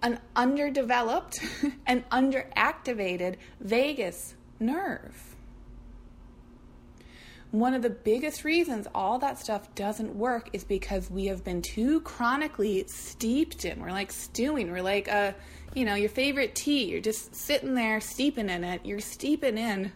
an 0.03 0.19
underdeveloped 0.35 1.41
and 1.87 2.09
underactivated 2.09 3.37
vagus 3.61 4.35
nerve 4.59 5.30
one 7.51 7.75
of 7.75 7.83
the 7.83 7.91
biggest 7.91 8.45
reasons 8.45 8.87
all 8.95 9.19
that 9.19 9.39
stuff 9.39 9.75
doesn't 9.75 10.15
work 10.15 10.51
is 10.53 10.63
because 10.63 11.11
we 11.11 11.27
have 11.27 11.43
been 11.43 11.63
too 11.63 12.01
chronically 12.03 12.85
steeped 12.87 13.65
in. 13.65 13.81
We're 13.81 13.91
like 13.91 14.13
stewing. 14.13 14.71
We're 14.71 14.83
like, 14.83 15.09
uh, 15.09 15.33
you 15.75 15.85
know, 15.85 15.95
your 15.95 16.11
favorite 16.11 16.55
tea. 16.55 16.85
You're 16.85 17.01
just 17.01 17.35
sitting 17.35 17.75
there 17.75 18.01
steeping 18.01 18.49
in 18.49 18.63
it. 18.63 18.85
You're 18.85 19.01
steeping 19.01 19.59
in 19.59 19.93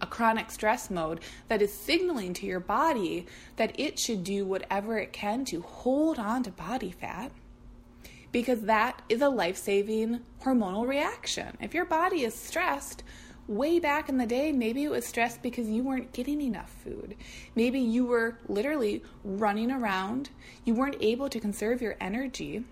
a 0.00 0.06
chronic 0.06 0.50
stress 0.50 0.90
mode 0.90 1.20
that 1.48 1.62
is 1.62 1.72
signaling 1.72 2.34
to 2.34 2.46
your 2.46 2.60
body 2.60 3.26
that 3.56 3.78
it 3.78 3.98
should 3.98 4.24
do 4.24 4.44
whatever 4.44 4.98
it 4.98 5.12
can 5.12 5.44
to 5.44 5.60
hold 5.60 6.18
on 6.18 6.42
to 6.42 6.50
body 6.50 6.90
fat 6.90 7.30
because 8.32 8.62
that 8.62 9.02
is 9.08 9.20
a 9.20 9.28
life 9.28 9.56
saving 9.56 10.20
hormonal 10.42 10.88
reaction. 10.88 11.56
If 11.60 11.74
your 11.74 11.84
body 11.84 12.22
is 12.22 12.34
stressed, 12.34 13.02
way 13.50 13.80
back 13.80 14.08
in 14.08 14.16
the 14.16 14.26
day, 14.26 14.52
maybe 14.52 14.84
it 14.84 14.90
was 14.90 15.04
stress 15.04 15.36
because 15.36 15.68
you 15.68 15.82
weren't 15.82 16.12
getting 16.12 16.40
enough 16.40 16.70
food. 16.84 17.16
Maybe 17.56 17.80
you 17.80 18.06
were 18.06 18.38
literally 18.48 19.02
running 19.24 19.72
around, 19.72 20.30
you 20.64 20.74
weren't 20.74 20.96
able 21.00 21.28
to 21.28 21.40
conserve 21.40 21.82
your 21.82 21.96
energy, 22.00 22.64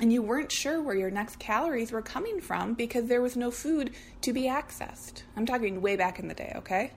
and 0.00 0.12
you 0.12 0.20
weren't 0.20 0.50
sure 0.50 0.82
where 0.82 0.96
your 0.96 1.12
next 1.12 1.38
calories 1.38 1.92
were 1.92 2.02
coming 2.02 2.40
from 2.40 2.74
because 2.74 3.06
there 3.06 3.22
was 3.22 3.36
no 3.36 3.52
food 3.52 3.92
to 4.22 4.32
be 4.32 4.42
accessed. 4.42 5.22
I'm 5.36 5.46
talking 5.46 5.80
way 5.80 5.94
back 5.94 6.18
in 6.18 6.26
the 6.26 6.34
day, 6.34 6.52
okay? 6.56 6.90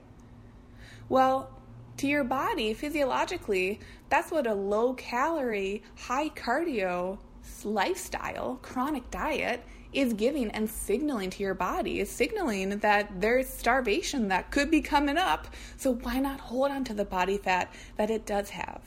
Well, 1.08 1.50
to 1.98 2.08
your 2.08 2.24
body, 2.24 2.74
physiologically, 2.74 3.78
that's 4.08 4.32
what 4.32 4.48
a 4.48 4.54
low 4.54 4.94
calorie, 4.94 5.84
high 5.96 6.30
cardio 6.30 7.18
lifestyle, 7.62 8.58
chronic 8.62 9.08
diet 9.12 9.62
is 9.94 10.12
giving 10.12 10.50
and 10.50 10.68
signaling 10.68 11.30
to 11.30 11.42
your 11.42 11.54
body, 11.54 12.00
is 12.00 12.10
signaling 12.10 12.78
that 12.78 13.20
there's 13.20 13.48
starvation 13.48 14.28
that 14.28 14.50
could 14.50 14.70
be 14.70 14.80
coming 14.80 15.16
up. 15.16 15.48
So 15.76 15.94
why 15.94 16.18
not 16.18 16.40
hold 16.40 16.70
on 16.70 16.84
to 16.84 16.94
the 16.94 17.04
body 17.04 17.38
fat 17.38 17.72
that 17.96 18.10
it 18.10 18.26
does 18.26 18.50
have? 18.50 18.82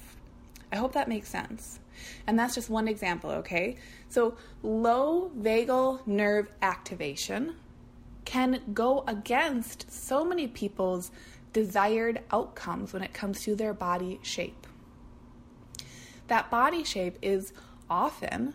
I 0.72 0.76
hope 0.76 0.94
that 0.94 1.08
makes 1.08 1.30
sense. 1.30 1.80
And 2.28 2.38
that's 2.38 2.56
just 2.56 2.70
one 2.70 2.88
example, 2.88 3.32
okay? 3.32 3.78
So 4.10 4.38
low 4.62 5.32
vagal 5.40 6.06
nerve 6.06 6.54
activation 6.62 7.56
can 8.26 8.62
go 8.74 9.04
against 9.08 9.92
so 9.92 10.26
many 10.26 10.48
people's 10.48 11.12
desired 11.54 12.22
outcomes 12.32 12.94
when 12.94 13.02
it 13.02 13.14
comes 13.14 13.42
to 13.44 13.56
their 13.56 13.74
body 13.74 14.20
shape. 14.22 14.68
That 16.28 16.52
body 16.52 16.84
shape 16.84 17.18
is 17.22 17.54
often 17.90 18.54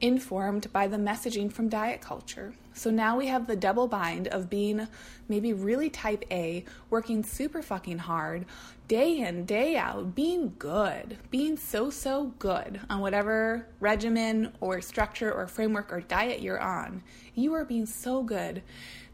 informed 0.00 0.72
by 0.72 0.86
the 0.86 0.96
messaging 0.96 1.52
from 1.52 1.68
diet 1.68 2.00
culture. 2.00 2.54
So 2.72 2.90
now 2.90 3.18
we 3.18 3.26
have 3.26 3.46
the 3.46 3.56
double 3.56 3.88
bind 3.88 4.28
of 4.28 4.48
being 4.48 4.88
maybe 5.28 5.52
really 5.52 5.90
type 5.90 6.24
A, 6.30 6.64
working 6.88 7.22
super 7.22 7.62
fucking 7.62 7.98
hard, 7.98 8.46
day 8.88 9.18
in, 9.18 9.44
day 9.44 9.76
out, 9.76 10.14
being 10.14 10.54
good, 10.58 11.18
being 11.30 11.56
so, 11.56 11.90
so 11.90 12.32
good 12.38 12.80
on 12.88 13.00
whatever 13.00 13.66
regimen 13.80 14.52
or 14.60 14.80
structure 14.80 15.30
or 15.30 15.46
framework 15.46 15.92
or 15.92 16.00
diet 16.00 16.40
you're 16.40 16.60
on. 16.60 17.02
You 17.34 17.54
are 17.54 17.64
being 17.64 17.86
so 17.86 18.22
good. 18.22 18.62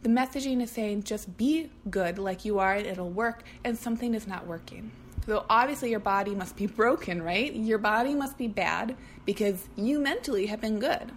The 0.02 0.08
messaging 0.08 0.62
is 0.62 0.70
saying 0.70 1.02
just 1.02 1.36
be 1.36 1.70
good 1.90 2.18
like 2.18 2.44
you 2.44 2.58
are 2.58 2.74
and 2.74 2.86
it'll 2.86 3.10
work, 3.10 3.42
and 3.64 3.76
something 3.76 4.14
is 4.14 4.26
not 4.26 4.46
working. 4.46 4.92
So 5.26 5.44
obviously 5.50 5.90
your 5.90 6.00
body 6.00 6.36
must 6.36 6.56
be 6.56 6.66
broken, 6.66 7.20
right? 7.20 7.52
Your 7.52 7.78
body 7.78 8.14
must 8.14 8.38
be 8.38 8.46
bad 8.46 8.96
because 9.24 9.68
you 9.74 9.98
mentally 9.98 10.46
have 10.46 10.60
been 10.60 10.78
good. 10.78 11.10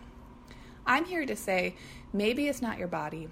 I'm 0.86 1.06
here 1.06 1.28
to 1.28 1.36
say 1.36 1.76
maybe 2.12 2.48
it's 2.48 2.62
not 2.62 2.80
your 2.80 2.88
body. 2.88 3.30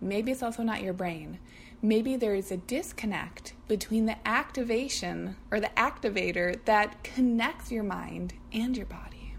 Maybe 0.00 0.32
it's 0.32 0.42
also 0.42 0.62
not 0.62 0.82
your 0.82 0.94
brain. 0.94 1.38
Maybe 1.82 2.16
there 2.16 2.34
is 2.34 2.50
a 2.50 2.56
disconnect 2.56 3.52
between 3.68 4.06
the 4.06 4.16
activation 4.26 5.36
or 5.50 5.60
the 5.60 5.70
activator 5.76 6.64
that 6.64 7.04
connects 7.04 7.70
your 7.70 7.84
mind 7.84 8.32
and 8.50 8.74
your 8.74 8.86
body. 8.86 9.34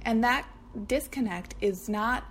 And 0.00 0.24
that 0.24 0.48
disconnect 0.86 1.54
is 1.60 1.90
not 1.90 2.24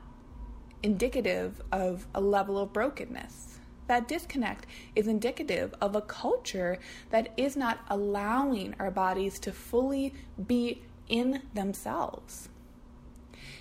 indicative 0.82 1.62
of 1.72 2.08
a 2.16 2.22
level 2.22 2.58
of 2.58 2.74
brokenness 2.74 3.51
that 3.92 4.08
disconnect 4.08 4.66
is 4.96 5.06
indicative 5.06 5.76
of 5.82 5.98
a 5.98 6.02
culture 6.02 6.80
that 7.10 7.34
is 7.36 7.58
not 7.58 7.80
allowing 7.90 8.74
our 8.80 8.90
bodies 8.90 9.38
to 9.38 9.52
fully 9.52 10.14
be 10.48 10.82
in 11.10 11.42
themselves. 11.54 12.48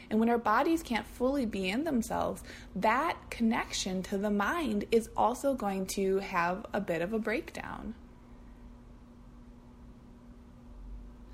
And 0.09 0.21
when 0.21 0.29
our 0.29 0.39
bodies 0.39 0.85
can't 0.85 1.05
fully 1.05 1.47
be 1.47 1.69
in 1.69 1.83
themselves, 1.83 2.45
that 2.77 3.17
connection 3.29 4.05
to 4.05 4.19
the 4.19 4.31
mind 4.31 4.85
is 4.93 5.11
also 5.17 5.53
going 5.53 5.87
to 5.87 6.19
have 6.21 6.65
a 6.73 6.81
bit 6.81 7.03
of 7.03 7.13
a 7.13 7.19
breakdown. 7.19 7.97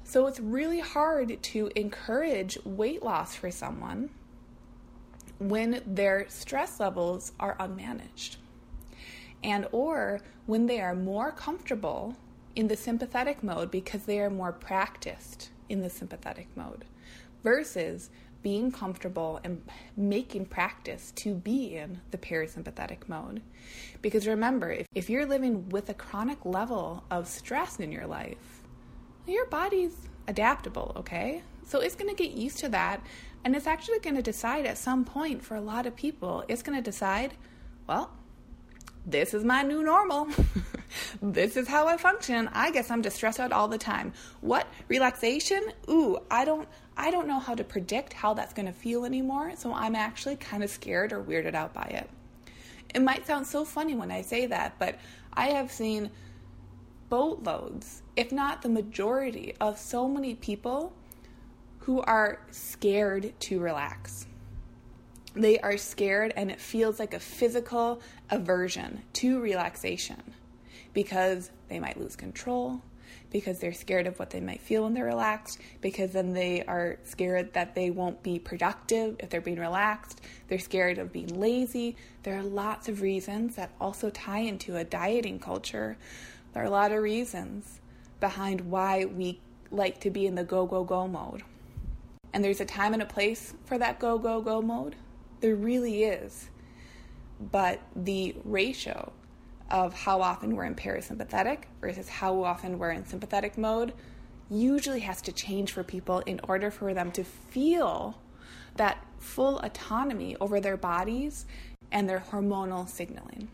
So 0.05 0.27
it's 0.27 0.41
really 0.41 0.81
hard 0.81 1.43
to 1.43 1.71
encourage 1.77 2.57
weight 2.65 3.03
loss 3.03 3.35
for 3.35 3.51
someone 3.51 4.09
when 5.39 5.83
their 5.85 6.25
stress 6.31 6.81
levels 6.81 7.33
are 7.39 7.57
unmanaged 7.59 8.37
and 9.47 9.67
or 9.71 10.21
when 10.45 10.67
they 10.67 10.81
are 10.81 10.95
more 10.95 11.31
comfortable 11.31 12.17
in 12.57 12.67
the 12.67 12.77
sympathetic 12.77 13.43
mode 13.43 13.71
because 13.71 14.05
they 14.05 14.19
are 14.21 14.29
more 14.29 14.53
practiced 14.53 15.51
in 15.69 15.81
the 15.81 15.89
sympathetic 15.89 16.49
mode 16.57 16.85
versus 17.45 18.11
being 18.43 18.71
comfortable 18.73 19.41
and 19.45 19.63
making 19.97 20.45
practice 20.47 21.13
to 21.13 21.35
be 21.35 21.77
in 21.77 22.01
the 22.11 22.19
parasympathetic 22.19 23.09
mode. 23.09 23.41
Because 24.03 24.27
remember, 24.27 24.73
if, 24.73 24.87
if 24.95 25.09
you're 25.09 25.27
living 25.27 25.69
with 25.69 25.89
a 25.89 25.95
chronic 25.95 26.45
level 26.45 27.05
of 27.11 27.27
stress 27.27 27.79
in 27.79 27.93
your 27.93 28.07
life, 28.07 28.63
your 29.27 29.47
body's 29.47 29.97
adaptable, 30.29 30.93
okay? 30.97 31.43
So 31.65 31.81
it's 31.81 31.97
going 31.97 32.15
to 32.15 32.21
get 32.23 32.37
used 32.37 32.59
to 32.59 32.69
that. 32.71 33.05
And 33.45 33.55
it's 33.55 33.67
actually 33.67 34.01
going 34.01 34.17
to 34.17 34.23
decide 34.23 34.67
at 34.67 34.79
some 34.79 35.05
point 35.05 35.45
for 35.45 35.55
a 35.57 35.61
lot 35.61 35.87
of 35.87 35.95
people, 35.97 36.45
it's 36.49 36.63
going 36.63 36.79
to 36.79 36.83
decide, 36.83 37.35
well, 37.89 38.11
this 39.07 39.35
is 39.35 39.45
my 39.45 39.63
new 39.63 39.85
normal. 39.85 40.29
this 41.23 41.57
is 41.57 41.69
how 41.69 41.87
I 41.87 41.97
function. 41.97 42.51
I 42.53 42.73
guess 42.73 42.91
I'm 42.91 43.03
just 43.03 43.17
stressed 43.17 43.39
out 43.39 43.53
all 43.53 43.69
the 43.69 43.79
time. 43.79 44.13
What? 44.41 44.67
Relaxation? 44.89 45.73
Ooh, 45.89 46.19
I 46.31 46.45
don't 46.45 46.69
I 46.97 47.11
don't 47.11 47.29
know 47.29 47.39
how 47.39 47.55
to 47.55 47.63
predict 47.63 48.15
how 48.15 48.35
that's 48.35 48.55
going 48.55 48.67
to 48.67 48.73
feel 48.73 49.05
anymore, 49.05 49.53
so 49.57 49.73
I'm 49.73 49.95
actually 49.95 50.37
kind 50.37 50.65
of 50.65 50.71
scared 50.71 51.13
or 51.13 51.23
weirded 51.23 51.55
out 51.55 51.75
by 51.75 51.85
it. 51.85 52.11
It 52.95 53.03
might 53.03 53.27
sound 53.27 53.47
so 53.47 53.65
funny 53.65 53.95
when 53.95 54.11
I 54.11 54.23
say 54.23 54.47
that, 54.47 54.79
but 54.79 54.99
I 55.35 55.49
have 55.49 55.71
seen 55.71 56.11
boatloads, 57.11 58.03
if 58.17 58.33
not 58.33 58.63
the 58.63 58.71
majority, 58.71 59.55
of 59.61 59.79
so 59.79 60.09
many 60.09 60.35
people 60.35 60.95
who 61.81 62.01
are 62.01 62.41
scared 62.51 63.39
to 63.41 63.61
relax. 63.61 64.27
They 65.37 65.59
are 65.59 65.77
scared, 65.77 66.33
and 66.35 66.51
it 66.51 66.61
feels 66.61 66.99
like 66.99 67.13
a 67.13 67.21
physical 67.21 68.01
aversion 68.31 69.03
to 69.15 69.39
relaxation 69.39 70.23
because 70.95 71.51
they 71.69 71.79
might 71.79 72.01
lose 72.01 72.17
control, 72.17 72.81
because 73.31 73.59
they're 73.59 73.75
scared 73.75 74.07
of 74.07 74.19
what 74.19 74.31
they 74.31 74.41
might 74.41 74.63
feel 74.63 74.85
when 74.85 74.95
they're 74.95 75.05
relaxed, 75.05 75.61
because 75.83 76.13
then 76.13 76.33
they 76.33 76.65
are 76.65 76.97
scared 77.05 77.53
that 77.53 77.75
they 77.75 77.91
won't 77.91 78.23
be 78.23 78.39
productive 78.39 79.17
if 79.19 79.29
they're 79.29 79.43
being 79.43 79.61
relaxed, 79.61 80.23
they're 80.49 80.59
scared 80.59 80.97
of 80.97 81.13
being 81.13 81.39
lazy. 81.39 81.97
There 82.23 82.39
are 82.39 82.43
lots 82.43 82.89
of 82.89 83.03
reasons 83.03 83.57
that 83.57 83.73
also 83.79 84.09
tie 84.09 84.39
into 84.39 84.77
a 84.77 84.85
dieting 84.85 85.39
culture. 85.39 85.99
There 86.55 86.63
are 86.63 86.67
a 86.67 86.71
lot 86.71 86.93
of 86.93 87.03
reasons 87.03 87.81
behind 88.21 88.63
why 88.63 89.05
we 89.05 89.41
like 89.71 90.01
to 90.01 90.11
be 90.11 90.27
in 90.27 90.35
the 90.35 90.45
go, 90.45 90.65
go, 90.65 90.83
go 90.83 91.07
mode. 91.07 91.43
And 92.33 92.43
there's 92.43 92.63
a 92.63 92.65
time 92.65 92.95
and 92.95 93.03
a 93.03 93.07
place 93.07 93.53
for 93.67 93.77
that 93.77 93.99
go, 93.99 94.17
go, 94.17 94.41
go 94.41 94.63
mode. 94.63 94.97
There 95.41 95.55
really 95.55 96.05
is. 96.05 96.49
But 97.53 97.81
the 97.95 98.35
ratio 98.45 99.13
of 99.71 99.93
how 99.93 100.23
often 100.23 100.57
we're 100.57 100.65
in 100.65 100.75
parasympathetic 100.75 101.65
versus 101.81 102.09
how 102.09 102.45
often 102.45 102.79
we're 102.79 102.93
in 102.93 103.05
sympathetic 103.05 103.59
mode 103.59 103.93
usually 104.49 105.01
has 105.01 105.21
to 105.23 105.33
change 105.33 105.73
for 105.73 105.83
people 105.83 106.21
in 106.21 106.41
order 106.49 106.71
for 106.71 106.95
them 106.95 107.11
to 107.13 107.25
feel 107.25 108.19
that 108.77 109.05
full 109.19 109.59
autonomy 109.59 110.37
over 110.41 110.61
their 110.61 110.77
bodies 110.77 111.47
and 111.91 112.09
their 112.09 112.21
hormonal 112.31 112.89
signaling. 112.89 113.49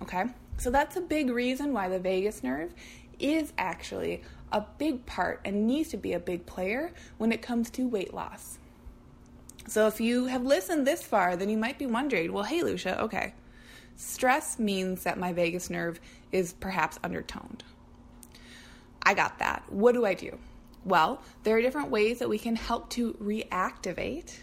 Okay? 0.00 0.24
So 0.58 0.70
that's 0.70 0.96
a 0.96 1.00
big 1.00 1.30
reason 1.30 1.72
why 1.72 1.88
the 1.88 1.98
vagus 1.98 2.42
nerve 2.42 2.72
is 3.18 3.52
actually 3.58 4.22
a 4.52 4.64
big 4.78 5.04
part 5.06 5.40
and 5.44 5.66
needs 5.66 5.88
to 5.90 5.96
be 5.96 6.12
a 6.12 6.20
big 6.20 6.46
player 6.46 6.92
when 7.18 7.32
it 7.32 7.42
comes 7.42 7.70
to 7.70 7.88
weight 7.88 8.14
loss. 8.14 8.58
So 9.68 9.86
if 9.88 10.00
you 10.00 10.26
have 10.26 10.44
listened 10.44 10.86
this 10.86 11.02
far, 11.02 11.36
then 11.36 11.48
you 11.48 11.56
might 11.56 11.78
be 11.78 11.86
wondering, 11.86 12.32
well, 12.32 12.44
hey, 12.44 12.62
Lucia, 12.62 13.00
okay, 13.02 13.34
stress 13.96 14.58
means 14.58 15.02
that 15.02 15.18
my 15.18 15.32
vagus 15.32 15.70
nerve 15.70 16.00
is 16.30 16.52
perhaps 16.52 16.98
undertoned. 17.02 17.64
I 19.02 19.14
got 19.14 19.38
that. 19.40 19.64
What 19.68 19.92
do 19.92 20.04
I 20.04 20.14
do? 20.14 20.38
Well, 20.84 21.20
there 21.42 21.56
are 21.56 21.62
different 21.62 21.90
ways 21.90 22.20
that 22.20 22.28
we 22.28 22.38
can 22.38 22.54
help 22.54 22.90
to 22.90 23.14
reactivate 23.14 24.36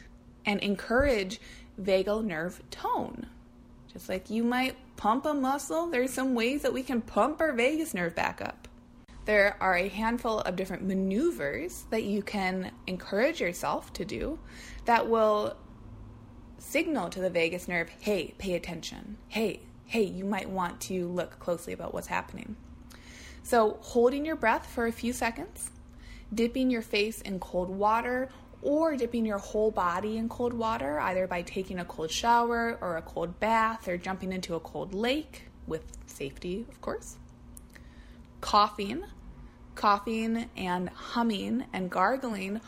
and 0.45 0.60
encourage 0.60 1.39
vagal 1.82 2.26
nerve 2.26 2.62
tone. 2.69 3.28
Just 3.91 4.10
like 4.10 4.30
you 4.30 4.43
might 4.43 4.76
pump 4.97 5.26
a 5.26 5.34
muscle, 5.34 5.88
there's 5.88 6.12
some 6.12 6.34
ways 6.36 6.63
that 6.63 6.74
we 6.74 6.84
can 6.84 7.02
pump 7.02 7.39
our 7.39 7.54
vagus 7.54 7.93
nerve 7.93 8.13
back 8.13 8.41
up. 8.41 8.67
There 9.26 9.56
are 9.62 9.78
a 9.78 9.88
handful 9.88 10.39
of 10.39 10.58
different 10.58 10.84
maneuvers 10.84 11.86
that 11.91 12.04
you 12.04 12.21
can 12.21 12.71
encourage 12.88 13.39
yourself 13.39 13.93
to 13.93 14.04
do 14.04 14.38
that 14.86 15.10
will 15.10 15.56
signal 16.58 17.10
to 17.10 17.19
the 17.19 17.30
vagus 17.30 17.67
nerve 17.67 17.89
hey, 18.00 18.34
pay 18.38 18.54
attention. 18.54 19.17
Hey, 19.28 19.62
hey, 19.86 20.04
you 20.04 20.26
might 20.26 20.50
want 20.50 20.80
to 20.82 21.08
look 21.08 21.39
closely 21.39 21.74
about 21.74 21.93
what's 21.93 22.08
happening. 22.08 22.56
So, 23.43 23.78
holding 23.82 24.26
your 24.26 24.36
breath 24.36 24.65
for 24.65 24.88
a 24.88 24.91
few 24.91 25.12
seconds, 25.12 25.72
dipping 26.34 26.69
your 26.69 26.82
face 26.82 27.22
in 27.22 27.39
cold 27.39 27.69
water, 27.69 28.30
or 28.62 28.96
dipping 28.96 29.26
your 29.26 29.38
whole 29.39 29.72
body 29.72 30.17
in 30.17 30.30
cold 30.30 30.54
water, 30.54 31.00
either 31.02 31.28
by 31.28 31.41
taking 31.41 31.80
a 31.80 31.86
cold 31.86 32.10
shower 32.10 32.78
or 32.80 32.96
a 32.96 33.02
cold 33.02 33.39
bath 33.41 33.89
or 33.89 33.98
jumping 33.98 34.32
into 34.32 34.56
a 34.56 34.60
cold 34.62 34.93
lake 34.93 35.50
with 35.67 35.84
safety, 36.08 36.65
of 36.69 36.80
course 36.80 37.17
coughing, 38.43 39.02
coughing 39.74 40.50
and 40.58 40.89
humming 40.89 41.63
and 41.72 41.89
gargling 41.89 42.60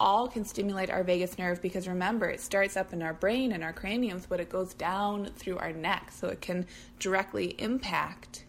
all 0.00 0.28
can 0.28 0.44
stimulate 0.44 0.90
our 0.90 1.02
vagus 1.02 1.38
nerve 1.38 1.60
because 1.62 1.88
remember, 1.88 2.28
it 2.28 2.40
starts 2.40 2.76
up 2.76 2.92
in 2.92 3.02
our 3.02 3.14
brain 3.14 3.52
and 3.52 3.62
our 3.62 3.72
craniums, 3.72 4.26
but 4.26 4.40
it 4.40 4.48
goes 4.48 4.74
down 4.74 5.26
through 5.36 5.58
our 5.58 5.72
neck. 5.72 6.10
So 6.12 6.28
it 6.28 6.40
can 6.40 6.66
directly 6.98 7.54
impact 7.58 8.44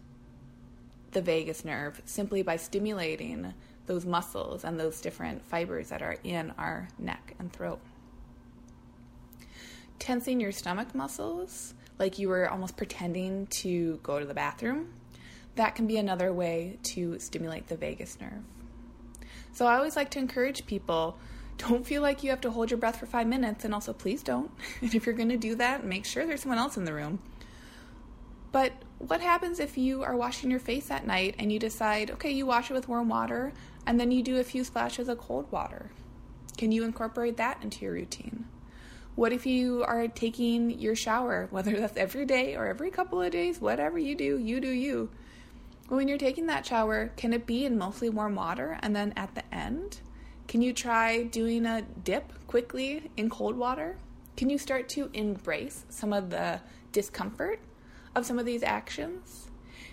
the 1.12 1.22
vagus 1.22 1.64
nerve 1.64 2.02
simply 2.04 2.42
by 2.42 2.56
stimulating 2.56 3.54
those 3.86 4.04
muscles 4.04 4.64
and 4.64 4.78
those 4.78 5.00
different 5.00 5.44
fibers 5.46 5.88
that 5.88 6.02
are 6.02 6.16
in 6.24 6.52
our 6.58 6.88
neck 6.98 7.34
and 7.38 7.52
throat. 7.52 7.80
Tensing 9.98 10.40
your 10.40 10.52
stomach 10.52 10.94
muscles, 10.94 11.74
like 11.98 12.18
you 12.18 12.28
were 12.28 12.50
almost 12.50 12.76
pretending 12.76 13.46
to 13.46 13.98
go 14.02 14.18
to 14.18 14.26
the 14.26 14.34
bathroom, 14.34 14.92
that 15.54 15.74
can 15.74 15.86
be 15.86 15.96
another 15.96 16.32
way 16.32 16.78
to 16.82 17.18
stimulate 17.18 17.68
the 17.68 17.76
vagus 17.76 18.18
nerve. 18.20 18.42
So 19.52 19.64
I 19.66 19.76
always 19.76 19.96
like 19.96 20.10
to 20.10 20.18
encourage 20.18 20.66
people 20.66 21.18
don't 21.58 21.86
feel 21.86 22.02
like 22.02 22.22
you 22.22 22.30
have 22.30 22.40
to 22.42 22.50
hold 22.50 22.70
your 22.70 22.78
breath 22.78 22.98
for 22.98 23.06
five 23.06 23.26
minutes, 23.26 23.64
and 23.64 23.74
also 23.74 23.92
please 23.92 24.22
don't. 24.22 24.50
And 24.80 24.94
if 24.94 25.06
you're 25.06 25.14
going 25.14 25.30
to 25.30 25.36
do 25.36 25.54
that, 25.56 25.84
make 25.84 26.04
sure 26.04 26.26
there's 26.26 26.42
someone 26.42 26.58
else 26.58 26.76
in 26.76 26.84
the 26.84 26.92
room. 26.92 27.20
But 28.52 28.72
what 28.98 29.20
happens 29.20 29.60
if 29.60 29.76
you 29.76 30.02
are 30.02 30.16
washing 30.16 30.50
your 30.50 30.60
face 30.60 30.90
at 30.90 31.06
night 31.06 31.34
and 31.38 31.52
you 31.52 31.58
decide, 31.58 32.10
okay, 32.12 32.30
you 32.30 32.46
wash 32.46 32.70
it 32.70 32.74
with 32.74 32.88
warm 32.88 33.08
water 33.08 33.52
and 33.86 34.00
then 34.00 34.10
you 34.10 34.22
do 34.22 34.38
a 34.38 34.44
few 34.44 34.64
splashes 34.64 35.08
of 35.08 35.18
cold 35.18 35.50
water? 35.50 35.90
Can 36.56 36.72
you 36.72 36.84
incorporate 36.84 37.36
that 37.36 37.62
into 37.62 37.84
your 37.84 37.92
routine? 37.92 38.46
What 39.14 39.32
if 39.32 39.44
you 39.46 39.82
are 39.84 40.08
taking 40.08 40.78
your 40.78 40.94
shower, 40.94 41.48
whether 41.50 41.78
that's 41.78 41.96
every 41.96 42.24
day 42.24 42.54
or 42.54 42.66
every 42.66 42.90
couple 42.90 43.20
of 43.20 43.30
days, 43.30 43.60
whatever 43.60 43.98
you 43.98 44.14
do, 44.14 44.38
you 44.38 44.60
do 44.60 44.68
you 44.68 45.10
when 45.88 46.08
you're 46.08 46.18
taking 46.18 46.46
that 46.46 46.66
shower, 46.66 47.12
can 47.16 47.32
it 47.32 47.46
be 47.46 47.64
in 47.64 47.78
mostly 47.78 48.08
warm 48.08 48.34
water? 48.34 48.78
And 48.82 48.94
then 48.94 49.12
at 49.16 49.34
the 49.34 49.54
end, 49.54 50.00
can 50.48 50.62
you 50.62 50.72
try 50.72 51.24
doing 51.24 51.66
a 51.66 51.82
dip 51.82 52.32
quickly 52.46 53.10
in 53.16 53.28
cold 53.28 53.56
water? 53.56 53.96
Can 54.36 54.50
you 54.50 54.58
start 54.58 54.88
to 54.90 55.10
embrace 55.12 55.84
some 55.88 56.12
of 56.12 56.30
the 56.30 56.60
discomfort 56.92 57.60
of 58.14 58.24
some 58.24 58.38
of 58.38 58.46
these 58.46 58.62
actions? 58.62 59.50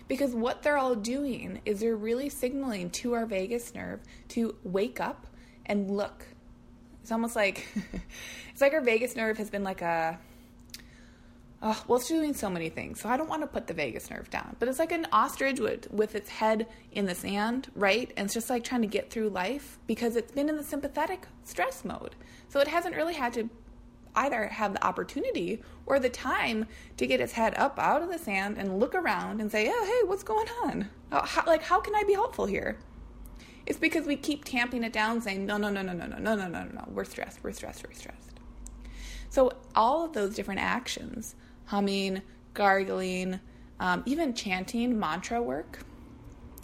Because 0.08 0.36
what 0.36 0.62
they're 0.62 0.78
all 0.78 0.96
doing 0.96 1.62
is 1.66 1.80
they're 1.80 1.96
really 1.96 2.30
signaling 2.30 2.90
to 2.92 3.14
our 3.14 3.26
vagus 3.26 3.74
nerve 3.74 4.02
to 4.30 4.56
wake 4.64 5.00
up 5.00 5.28
and 5.66 5.90
look. 5.90 6.26
It's 7.02 7.12
almost 7.12 7.36
like 7.36 7.68
it's 8.52 8.62
like 8.62 8.74
our 8.74 8.82
vagus 8.82 9.16
nerve 9.16 9.38
has 9.38 9.50
been 9.50 9.64
like 9.64 9.82
a 9.82 10.20
Oh, 11.66 11.82
well, 11.88 11.98
it's 11.98 12.10
doing 12.10 12.34
so 12.34 12.50
many 12.50 12.68
things. 12.68 13.00
So 13.00 13.08
I 13.08 13.16
don't 13.16 13.30
want 13.30 13.42
to 13.42 13.48
put 13.48 13.68
the 13.68 13.74
vagus 13.74 14.10
nerve 14.12 14.30
down. 14.30 14.58
But 14.60 14.68
it's 14.68 14.80
like 14.80 14.92
an 14.92 15.08
ostrich 15.14 15.62
with, 15.62 15.90
with 15.92 16.14
its 16.14 16.30
head 16.30 16.68
in 16.92 17.06
the 17.06 17.16
sand, 17.16 17.72
right? 17.74 18.12
And 18.18 18.26
it's 18.26 18.34
just 18.34 18.50
like 18.50 18.66
trying 18.66 18.82
to 18.82 18.88
get 18.88 19.10
through 19.10 19.30
life 19.30 19.80
because 19.88 20.18
it's 20.18 20.34
been 20.34 20.50
in 20.50 20.58
the 20.58 20.64
sympathetic 20.64 21.26
stress 21.46 21.86
mode. 21.86 22.16
So 22.50 22.60
it 22.60 22.68
hasn't 22.68 22.98
really 22.98 23.14
had 23.14 23.32
to 23.36 23.50
either 24.14 24.48
have 24.48 24.74
the 24.74 24.86
opportunity 24.86 25.64
or 25.86 26.00
the 26.00 26.10
time 26.10 26.68
to 26.98 27.08
get 27.08 27.22
its 27.22 27.32
head 27.32 27.54
up 27.58 27.80
out 27.80 28.02
of 28.02 28.12
the 28.12 28.20
sand 28.20 28.58
and 28.58 28.78
look 28.78 28.94
around 28.94 29.40
and 29.40 29.50
say, 29.50 29.72
oh, 29.74 29.86
hey, 29.86 30.08
what's 30.08 30.24
going 30.24 30.48
on? 30.64 30.90
Oh, 31.14 31.22
how, 31.24 31.46
like, 31.48 31.64
how 31.64 31.80
can 31.80 31.96
I 31.96 32.04
be 32.04 32.14
helpful 32.14 32.46
here? 32.46 32.78
It's 33.66 33.80
because 33.80 34.06
we 34.06 34.18
keep 34.18 34.44
tamping 34.44 34.84
it 34.84 34.92
down, 34.92 35.22
saying, 35.22 35.46
no, 35.46 35.56
no, 35.56 35.70
no, 35.70 35.82
no, 35.82 35.94
no, 35.94 36.06
no, 36.06 36.18
no, 36.18 36.36
no, 36.36 36.48
no, 36.50 36.64
no, 36.66 36.84
we're 36.90 37.06
stressed, 37.06 37.40
we're 37.42 37.54
stressed, 37.54 37.88
we're 37.88 37.94
stressed. 37.94 38.32
So 39.30 39.54
all 39.74 40.04
of 40.04 40.14
those 40.14 40.36
different 40.36 40.60
actions 40.60 41.36
humming, 41.66 42.22
gargling, 42.54 43.40
um, 43.80 44.04
even 44.06 44.34
chanting 44.34 45.00
mantra 45.00 45.42
work 45.42 45.80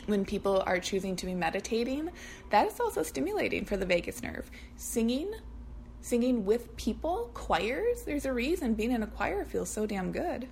when 0.05 0.25
people 0.25 0.63
are 0.65 0.79
choosing 0.79 1.15
to 1.15 1.25
be 1.25 1.33
meditating, 1.33 2.09
that 2.49 2.67
is 2.67 2.79
also 2.79 3.03
stimulating 3.03 3.65
for 3.65 3.77
the 3.77 3.85
vagus 3.85 4.23
nerve. 4.23 4.49
Singing, 4.75 5.31
singing 6.01 6.45
with 6.45 6.75
people, 6.75 7.29
choirs, 7.33 8.03
there's 8.03 8.25
a 8.25 8.33
reason 8.33 8.73
being 8.73 8.91
in 8.91 9.03
a 9.03 9.07
choir 9.07 9.45
feels 9.45 9.69
so 9.69 9.85
damn 9.85 10.11
good. 10.11 10.47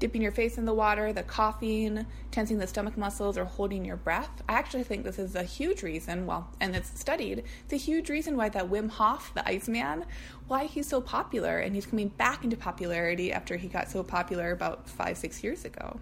Dipping 0.00 0.22
your 0.22 0.32
face 0.32 0.58
in 0.58 0.64
the 0.64 0.74
water, 0.74 1.12
the 1.12 1.22
coughing, 1.22 2.04
tensing 2.32 2.58
the 2.58 2.66
stomach 2.66 2.96
muscles, 2.96 3.38
or 3.38 3.44
holding 3.44 3.84
your 3.84 3.96
breath. 3.96 4.42
I 4.48 4.54
actually 4.54 4.82
think 4.82 5.04
this 5.04 5.18
is 5.18 5.36
a 5.36 5.44
huge 5.44 5.84
reason, 5.84 6.26
well, 6.26 6.48
and 6.58 6.74
it's 6.74 6.98
studied, 6.98 7.44
it's 7.64 7.72
a 7.72 7.76
huge 7.76 8.10
reason 8.10 8.36
why 8.36 8.48
that 8.48 8.68
Wim 8.68 8.90
Hof, 8.90 9.32
the 9.34 9.46
Iceman, 9.46 10.06
why 10.48 10.64
he's 10.64 10.88
so 10.88 11.00
popular, 11.00 11.58
and 11.58 11.76
he's 11.76 11.86
coming 11.86 12.08
back 12.08 12.42
into 12.42 12.56
popularity 12.56 13.32
after 13.32 13.56
he 13.56 13.68
got 13.68 13.88
so 13.88 14.02
popular 14.02 14.50
about 14.50 14.88
five, 14.88 15.16
six 15.16 15.44
years 15.44 15.64
ago 15.64 16.00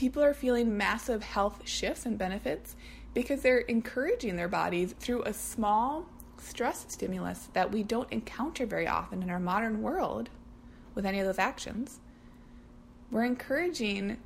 people 0.00 0.22
are 0.22 0.32
feeling 0.32 0.78
massive 0.78 1.22
health 1.22 1.60
shifts 1.68 2.06
and 2.06 2.16
benefits 2.16 2.74
because 3.12 3.42
they're 3.42 3.58
encouraging 3.58 4.34
their 4.34 4.48
bodies 4.48 4.94
through 4.98 5.22
a 5.24 5.32
small 5.34 6.06
stress 6.38 6.86
stimulus 6.88 7.50
that 7.52 7.70
we 7.70 7.82
don't 7.82 8.10
encounter 8.10 8.64
very 8.64 8.88
often 8.88 9.22
in 9.22 9.28
our 9.28 9.38
modern 9.38 9.82
world 9.82 10.30
with 10.94 11.06
any 11.06 11.20
of 11.20 11.26
those 11.26 11.38
actions. 11.38 12.00
We're 13.10 13.24
encouraging 13.24 14.18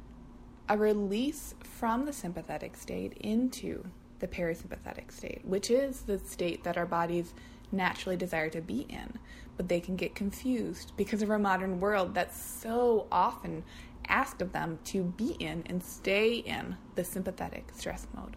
a 0.68 0.76
release 0.76 1.54
from 1.60 2.06
the 2.06 2.12
sympathetic 2.12 2.76
state 2.76 3.14
into 3.14 3.84
the 4.18 4.28
parasympathetic 4.28 5.12
state, 5.12 5.42
which 5.44 5.70
is 5.70 6.02
the 6.02 6.18
state 6.18 6.64
that 6.64 6.76
our 6.76 6.86
bodies 6.86 7.34
naturally 7.72 8.16
desire 8.16 8.48
to 8.50 8.60
be 8.60 8.86
in. 8.88 9.18
But 9.56 9.68
they 9.68 9.80
can 9.80 9.96
get 9.96 10.14
confused 10.14 10.92
because 10.96 11.22
of 11.22 11.30
our 11.30 11.38
modern 11.38 11.80
world 11.80 12.14
that's 12.14 12.40
so 12.40 13.06
often 13.12 13.64
asked 14.08 14.42
of 14.42 14.52
them 14.52 14.78
to 14.84 15.02
be 15.02 15.32
in 15.38 15.62
and 15.66 15.82
stay 15.82 16.36
in 16.36 16.76
the 16.94 17.04
sympathetic 17.04 17.70
stress 17.74 18.06
mode. 18.14 18.36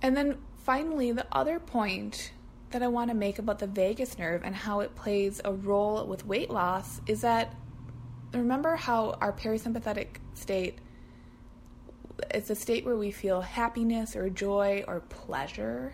And 0.00 0.16
then 0.16 0.38
finally, 0.64 1.12
the 1.12 1.26
other 1.32 1.58
point 1.60 2.32
that 2.72 2.82
I 2.82 2.88
want 2.88 3.10
to 3.10 3.14
make 3.14 3.38
about 3.38 3.58
the 3.58 3.66
vagus 3.66 4.18
nerve 4.18 4.42
and 4.44 4.54
how 4.54 4.80
it 4.80 4.94
plays 4.94 5.40
a 5.44 5.52
role 5.52 6.06
with 6.06 6.26
weight 6.26 6.50
loss 6.50 7.00
is 7.06 7.20
that 7.22 7.54
remember 8.32 8.76
how 8.76 9.18
our 9.20 9.32
parasympathetic 9.32 10.16
state 10.34 10.78
it's 12.30 12.50
a 12.50 12.54
state 12.54 12.84
where 12.84 12.96
we 12.96 13.10
feel 13.10 13.40
happiness 13.40 14.14
or 14.14 14.30
joy 14.30 14.84
or 14.86 15.00
pleasure 15.00 15.92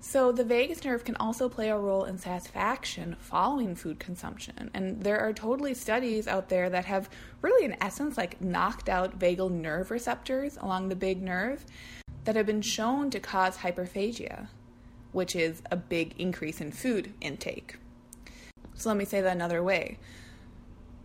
so, 0.00 0.30
the 0.30 0.44
vagus 0.44 0.84
nerve 0.84 1.04
can 1.04 1.16
also 1.16 1.48
play 1.48 1.70
a 1.70 1.76
role 1.76 2.04
in 2.04 2.18
satisfaction 2.18 3.16
following 3.18 3.74
food 3.74 3.98
consumption. 3.98 4.70
And 4.72 5.02
there 5.02 5.18
are 5.18 5.32
totally 5.32 5.74
studies 5.74 6.28
out 6.28 6.48
there 6.48 6.70
that 6.70 6.84
have 6.84 7.10
really, 7.42 7.64
in 7.64 7.76
essence, 7.80 8.16
like 8.16 8.40
knocked 8.40 8.88
out 8.88 9.18
vagal 9.18 9.50
nerve 9.50 9.90
receptors 9.90 10.56
along 10.56 10.88
the 10.88 10.96
big 10.96 11.20
nerve 11.20 11.64
that 12.24 12.36
have 12.36 12.46
been 12.46 12.62
shown 12.62 13.10
to 13.10 13.18
cause 13.18 13.56
hyperphagia, 13.56 14.46
which 15.18 15.34
is 15.34 15.62
a 15.68 15.74
big 15.74 16.14
increase 16.16 16.60
in 16.60 16.70
food 16.70 17.12
intake. 17.20 17.76
So, 18.74 18.88
let 18.88 18.96
me 18.96 19.04
say 19.04 19.20
that 19.20 19.34
another 19.34 19.64
way. 19.64 19.98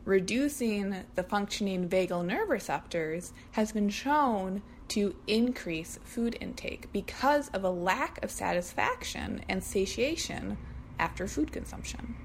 Reducing 0.06 0.96
the 1.16 1.24
functioning 1.24 1.90
vagal 1.90 2.24
nerve 2.24 2.50
receptors 2.50 3.34
has 3.54 3.72
been 3.72 3.90
shown 3.90 4.62
to 4.90 5.16
increase 5.26 5.98
food 6.04 6.38
intake 6.40 6.94
because 6.94 7.50
of 7.56 7.64
a 7.64 7.72
lack 7.72 8.24
of 8.24 8.30
satisfaction 8.30 9.42
and 9.50 9.64
satiation 9.64 10.60
after 11.00 11.28
food 11.28 11.52
consumption. 11.52 12.16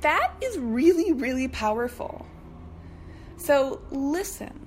That 0.00 0.32
is 0.42 0.58
really, 0.58 1.12
really 1.12 1.46
powerful. 1.46 2.26
So 3.36 3.80
listen. 3.92 4.66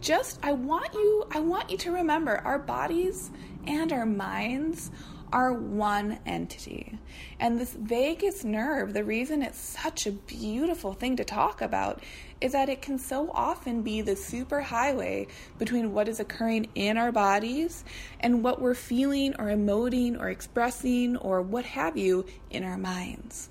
Just 0.00 0.38
I 0.42 0.52
want 0.52 0.94
you 0.94 1.26
I 1.30 1.40
want 1.40 1.70
you 1.70 1.76
to 1.78 1.90
remember 1.90 2.38
our 2.38 2.58
bodies 2.58 3.30
and 3.66 3.92
our 3.92 4.06
minds 4.06 4.90
are 5.32 5.52
one 5.52 6.18
entity. 6.26 6.98
And 7.40 7.58
this 7.58 7.74
vagus 7.74 8.44
nerve, 8.44 8.94
the 8.94 9.04
reason 9.04 9.42
it's 9.42 9.58
such 9.58 10.06
a 10.06 10.12
beautiful 10.12 10.92
thing 10.92 11.16
to 11.16 11.24
talk 11.24 11.60
about 11.60 12.02
is 12.40 12.52
that 12.52 12.68
it 12.68 12.82
can 12.82 12.98
so 12.98 13.30
often 13.32 13.82
be 13.82 14.00
the 14.00 14.16
super 14.16 14.60
highway 14.60 15.26
between 15.58 15.92
what 15.92 16.08
is 16.08 16.20
occurring 16.20 16.68
in 16.74 16.96
our 16.96 17.12
bodies 17.12 17.84
and 18.20 18.44
what 18.44 18.60
we're 18.60 18.74
feeling 18.74 19.34
or 19.38 19.46
emoting 19.46 20.20
or 20.20 20.28
expressing 20.28 21.16
or 21.16 21.40
what 21.42 21.64
have 21.64 21.96
you 21.96 22.26
in 22.50 22.62
our 22.62 22.78
minds. 22.78 23.48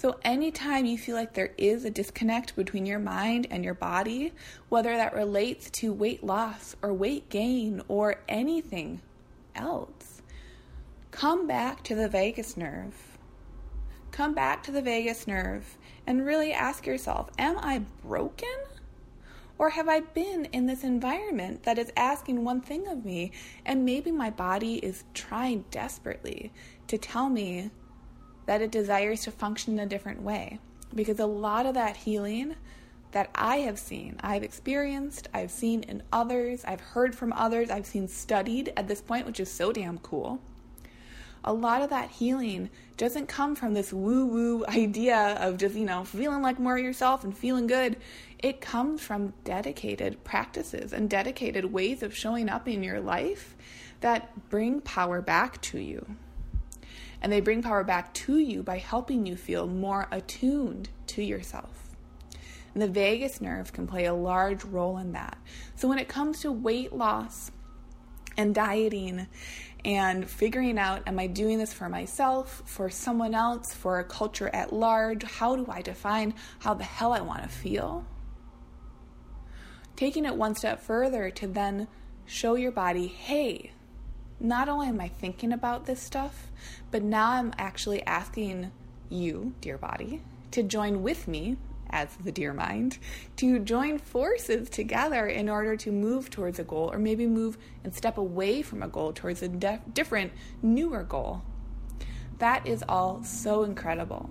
So, 0.00 0.18
anytime 0.24 0.86
you 0.86 0.96
feel 0.96 1.14
like 1.14 1.34
there 1.34 1.52
is 1.58 1.84
a 1.84 1.90
disconnect 1.90 2.56
between 2.56 2.86
your 2.86 2.98
mind 2.98 3.46
and 3.50 3.62
your 3.62 3.74
body, 3.74 4.32
whether 4.70 4.96
that 4.96 5.14
relates 5.14 5.68
to 5.72 5.92
weight 5.92 6.24
loss 6.24 6.74
or 6.80 6.94
weight 6.94 7.28
gain 7.28 7.82
or 7.86 8.22
anything 8.26 9.02
else, 9.54 10.09
come 11.10 11.46
back 11.46 11.82
to 11.84 11.94
the 11.94 12.08
vagus 12.08 12.56
nerve. 12.56 12.94
Come 14.10 14.34
back 14.34 14.62
to 14.64 14.72
the 14.72 14.82
vagus 14.82 15.26
nerve 15.26 15.78
and 16.06 16.24
really 16.24 16.52
ask 16.52 16.86
yourself 16.86 17.30
Am 17.38 17.58
I 17.58 17.82
broken? 18.02 18.48
Or 19.58 19.70
have 19.70 19.88
I 19.88 20.00
been 20.00 20.46
in 20.46 20.64
this 20.64 20.84
environment 20.84 21.64
that 21.64 21.78
is 21.78 21.92
asking 21.94 22.44
one 22.44 22.62
thing 22.62 22.88
of 22.88 23.04
me, 23.04 23.32
and 23.66 23.84
maybe 23.84 24.10
my 24.10 24.30
body 24.30 24.76
is 24.76 25.04
trying 25.12 25.66
desperately 25.70 26.50
to 26.86 26.96
tell 26.96 27.28
me 27.28 27.70
that 28.46 28.62
it 28.62 28.70
desires 28.70 29.22
to 29.24 29.30
function 29.30 29.74
in 29.74 29.80
a 29.80 29.86
different 29.86 30.22
way? 30.22 30.58
Because 30.94 31.20
a 31.20 31.26
lot 31.26 31.66
of 31.66 31.74
that 31.74 31.98
healing 31.98 32.56
that 33.12 33.28
I 33.34 33.56
have 33.58 33.78
seen, 33.78 34.16
I've 34.22 34.42
experienced, 34.42 35.28
I've 35.34 35.50
seen 35.50 35.82
in 35.82 36.02
others, 36.10 36.64
I've 36.64 36.80
heard 36.80 37.14
from 37.14 37.32
others, 37.34 37.68
I've 37.68 37.84
seen 37.84 38.08
studied 38.08 38.72
at 38.78 38.88
this 38.88 39.02
point, 39.02 39.26
which 39.26 39.40
is 39.40 39.50
so 39.50 39.72
damn 39.72 39.98
cool 39.98 40.40
a 41.44 41.52
lot 41.52 41.82
of 41.82 41.90
that 41.90 42.10
healing 42.10 42.70
doesn't 42.96 43.26
come 43.26 43.54
from 43.54 43.74
this 43.74 43.92
woo 43.92 44.26
woo 44.26 44.64
idea 44.66 45.36
of 45.40 45.56
just, 45.56 45.74
you 45.74 45.84
know, 45.84 46.04
feeling 46.04 46.42
like 46.42 46.58
more 46.58 46.78
yourself 46.78 47.24
and 47.24 47.36
feeling 47.36 47.66
good. 47.66 47.96
It 48.38 48.60
comes 48.60 49.00
from 49.00 49.32
dedicated 49.44 50.22
practices 50.24 50.92
and 50.92 51.08
dedicated 51.08 51.72
ways 51.72 52.02
of 52.02 52.16
showing 52.16 52.48
up 52.48 52.68
in 52.68 52.82
your 52.82 53.00
life 53.00 53.56
that 54.00 54.48
bring 54.48 54.80
power 54.80 55.20
back 55.20 55.60
to 55.62 55.78
you. 55.78 56.16
And 57.22 57.30
they 57.30 57.40
bring 57.40 57.62
power 57.62 57.84
back 57.84 58.14
to 58.14 58.38
you 58.38 58.62
by 58.62 58.78
helping 58.78 59.26
you 59.26 59.36
feel 59.36 59.66
more 59.66 60.08
attuned 60.10 60.88
to 61.08 61.22
yourself. 61.22 61.90
And 62.72 62.82
the 62.82 62.88
vagus 62.88 63.40
nerve 63.40 63.72
can 63.72 63.86
play 63.86 64.04
a 64.04 64.14
large 64.14 64.64
role 64.64 64.96
in 64.96 65.12
that. 65.12 65.36
So 65.74 65.88
when 65.88 65.98
it 65.98 66.08
comes 66.08 66.40
to 66.40 66.52
weight 66.52 66.92
loss 66.92 67.50
and 68.36 68.54
dieting 68.54 69.26
and 69.84 70.28
figuring 70.28 70.78
out 70.78 71.02
am 71.06 71.18
I 71.18 71.26
doing 71.26 71.58
this 71.58 71.72
for 71.72 71.88
myself, 71.88 72.62
for 72.66 72.90
someone 72.90 73.34
else, 73.34 73.74
for 73.74 73.98
a 73.98 74.04
culture 74.04 74.50
at 74.52 74.72
large? 74.72 75.22
How 75.22 75.56
do 75.56 75.66
I 75.70 75.82
define 75.82 76.34
how 76.60 76.74
the 76.74 76.84
hell 76.84 77.12
I 77.12 77.20
want 77.20 77.42
to 77.42 77.48
feel? 77.48 78.04
Taking 79.96 80.24
it 80.24 80.36
one 80.36 80.54
step 80.54 80.80
further 80.80 81.30
to 81.30 81.46
then 81.46 81.88
show 82.26 82.54
your 82.54 82.72
body, 82.72 83.06
hey, 83.06 83.72
not 84.38 84.68
only 84.68 84.88
am 84.88 85.00
I 85.00 85.08
thinking 85.08 85.52
about 85.52 85.86
this 85.86 86.00
stuff, 86.00 86.50
but 86.90 87.02
now 87.02 87.32
I'm 87.32 87.52
actually 87.58 88.04
asking 88.06 88.72
you, 89.08 89.54
dear 89.60 89.76
body, 89.76 90.22
to 90.52 90.62
join 90.62 91.02
with 91.02 91.28
me 91.28 91.56
as 91.90 92.16
the 92.16 92.32
dear 92.32 92.52
mind, 92.52 92.98
to 93.36 93.58
join 93.58 93.98
forces 93.98 94.70
together 94.70 95.26
in 95.26 95.48
order 95.48 95.76
to 95.76 95.92
move 95.92 96.30
towards 96.30 96.58
a 96.58 96.64
goal 96.64 96.90
or 96.92 96.98
maybe 96.98 97.26
move 97.26 97.58
and 97.84 97.94
step 97.94 98.18
away 98.18 98.62
from 98.62 98.82
a 98.82 98.88
goal 98.88 99.12
towards 99.12 99.42
a 99.42 99.48
de- 99.48 99.82
different, 99.92 100.32
newer 100.62 101.02
goal. 101.02 101.42
That 102.38 102.66
is 102.66 102.82
all 102.88 103.22
so 103.22 103.64
incredible. 103.64 104.30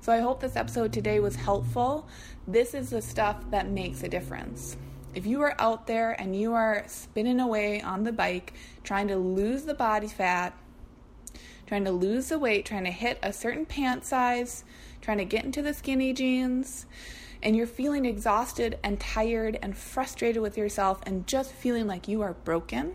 So 0.00 0.12
I 0.12 0.20
hope 0.20 0.40
this 0.40 0.56
episode 0.56 0.92
today 0.92 1.20
was 1.20 1.36
helpful. 1.36 2.08
This 2.46 2.74
is 2.74 2.90
the 2.90 3.00
stuff 3.00 3.50
that 3.50 3.68
makes 3.68 4.02
a 4.02 4.08
difference. 4.08 4.76
If 5.14 5.26
you 5.26 5.40
are 5.42 5.54
out 5.58 5.86
there 5.86 6.20
and 6.20 6.34
you 6.34 6.54
are 6.54 6.84
spinning 6.88 7.40
away 7.40 7.80
on 7.80 8.04
the 8.04 8.12
bike, 8.12 8.52
trying 8.82 9.08
to 9.08 9.16
lose 9.16 9.62
the 9.62 9.74
body 9.74 10.08
fat, 10.08 10.58
trying 11.66 11.84
to 11.84 11.92
lose 11.92 12.28
the 12.28 12.38
weight, 12.38 12.66
trying 12.66 12.84
to 12.84 12.90
hit 12.90 13.18
a 13.22 13.32
certain 13.32 13.64
pant 13.64 14.04
size, 14.04 14.64
trying 15.04 15.18
to 15.18 15.24
get 15.24 15.44
into 15.44 15.60
the 15.60 15.74
skinny 15.74 16.14
jeans, 16.14 16.86
and 17.42 17.54
you're 17.54 17.66
feeling 17.66 18.06
exhausted 18.06 18.78
and 18.82 18.98
tired 18.98 19.58
and 19.60 19.76
frustrated 19.76 20.40
with 20.40 20.56
yourself 20.56 21.00
and 21.04 21.26
just 21.26 21.52
feeling 21.52 21.86
like 21.86 22.08
you 22.08 22.22
are 22.22 22.32
broken, 22.32 22.94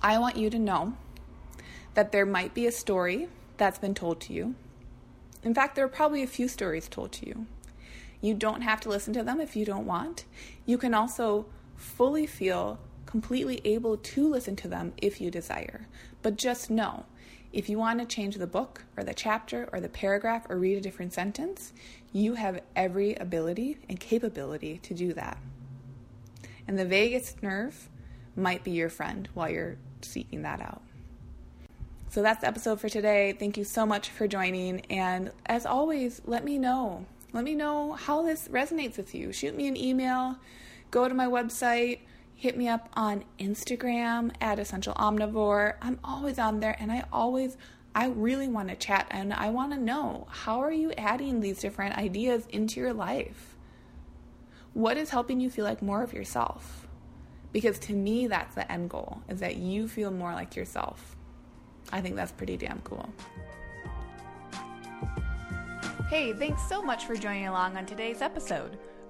I 0.00 0.18
want 0.20 0.36
you 0.36 0.48
to 0.48 0.58
know 0.58 0.94
that 1.94 2.12
there 2.12 2.24
might 2.24 2.54
be 2.54 2.66
a 2.66 2.72
story 2.72 3.28
that's 3.56 3.78
been 3.78 3.94
told 3.94 4.20
to 4.22 4.32
you. 4.32 4.54
In 5.42 5.54
fact, 5.54 5.74
there 5.74 5.84
are 5.84 5.88
probably 5.88 6.22
a 6.22 6.28
few 6.28 6.46
stories 6.46 6.88
told 6.88 7.10
to 7.12 7.26
you. 7.26 7.46
You 8.20 8.34
don't 8.34 8.60
have 8.60 8.80
to 8.82 8.88
listen 8.88 9.12
to 9.14 9.24
them 9.24 9.40
if 9.40 9.56
you 9.56 9.64
don't 9.64 9.86
want. 9.86 10.24
You 10.64 10.78
can 10.78 10.94
also 10.94 11.46
fully 11.74 12.26
feel 12.26 12.78
completely 13.06 13.60
able 13.64 13.96
to 13.96 14.28
listen 14.28 14.54
to 14.56 14.68
them 14.68 14.92
if 14.98 15.20
you 15.20 15.30
desire. 15.30 15.88
But 16.22 16.36
just 16.36 16.70
know 16.70 17.06
if 17.56 17.70
you 17.70 17.78
want 17.78 17.98
to 17.98 18.04
change 18.04 18.36
the 18.36 18.46
book 18.46 18.84
or 18.98 19.02
the 19.02 19.14
chapter 19.14 19.66
or 19.72 19.80
the 19.80 19.88
paragraph 19.88 20.44
or 20.50 20.58
read 20.58 20.76
a 20.76 20.80
different 20.82 21.14
sentence, 21.14 21.72
you 22.12 22.34
have 22.34 22.60
every 22.76 23.14
ability 23.14 23.78
and 23.88 23.98
capability 23.98 24.76
to 24.82 24.92
do 24.92 25.14
that. 25.14 25.38
And 26.68 26.78
the 26.78 26.84
vagus 26.84 27.34
nerve 27.40 27.88
might 28.36 28.62
be 28.62 28.72
your 28.72 28.90
friend 28.90 29.26
while 29.32 29.48
you're 29.48 29.78
seeking 30.02 30.42
that 30.42 30.60
out. 30.60 30.82
So 32.10 32.20
that's 32.20 32.42
the 32.42 32.46
episode 32.46 32.78
for 32.78 32.90
today. 32.90 33.32
Thank 33.32 33.56
you 33.56 33.64
so 33.64 33.86
much 33.86 34.10
for 34.10 34.28
joining. 34.28 34.80
And 34.90 35.32
as 35.46 35.64
always, 35.64 36.20
let 36.26 36.44
me 36.44 36.58
know. 36.58 37.06
Let 37.32 37.42
me 37.42 37.54
know 37.54 37.94
how 37.94 38.20
this 38.20 38.48
resonates 38.48 38.98
with 38.98 39.14
you. 39.14 39.32
Shoot 39.32 39.56
me 39.56 39.66
an 39.66 39.78
email, 39.78 40.36
go 40.90 41.08
to 41.08 41.14
my 41.14 41.26
website, 41.26 42.00
hit 42.36 42.56
me 42.56 42.68
up 42.68 42.90
on 42.92 43.24
Instagram 43.40 44.30
at 44.42 44.58
Essential 44.58 44.92
Omnivore. 44.94 45.74
I'm 45.80 45.98
always 46.04 46.38
on 46.38 46.60
there 46.60 46.76
and 46.78 46.92
I 46.92 47.04
always 47.10 47.56
I 47.94 48.08
really 48.08 48.46
want 48.46 48.68
to 48.68 48.76
chat 48.76 49.06
and 49.10 49.32
I 49.32 49.48
want 49.48 49.72
to 49.72 49.78
know 49.78 50.26
how 50.28 50.60
are 50.60 50.70
you 50.70 50.92
adding 50.98 51.40
these 51.40 51.58
different 51.60 51.96
ideas 51.96 52.46
into 52.50 52.78
your 52.78 52.92
life? 52.92 53.56
What 54.74 54.98
is 54.98 55.08
helping 55.08 55.40
you 55.40 55.48
feel 55.48 55.64
like 55.64 55.80
more 55.80 56.02
of 56.02 56.12
yourself? 56.12 56.86
Because 57.54 57.78
to 57.80 57.94
me 57.94 58.26
that's 58.26 58.54
the 58.54 58.70
end 58.70 58.90
goal 58.90 59.22
is 59.30 59.40
that 59.40 59.56
you 59.56 59.88
feel 59.88 60.10
more 60.10 60.34
like 60.34 60.54
yourself. 60.54 61.16
I 61.90 62.02
think 62.02 62.16
that's 62.16 62.32
pretty 62.32 62.58
damn 62.58 62.80
cool. 62.80 63.08
Hey, 66.10 66.34
thanks 66.34 66.68
so 66.68 66.82
much 66.82 67.06
for 67.06 67.16
joining 67.16 67.48
along 67.48 67.78
on 67.78 67.86
today's 67.86 68.20
episode. 68.20 68.78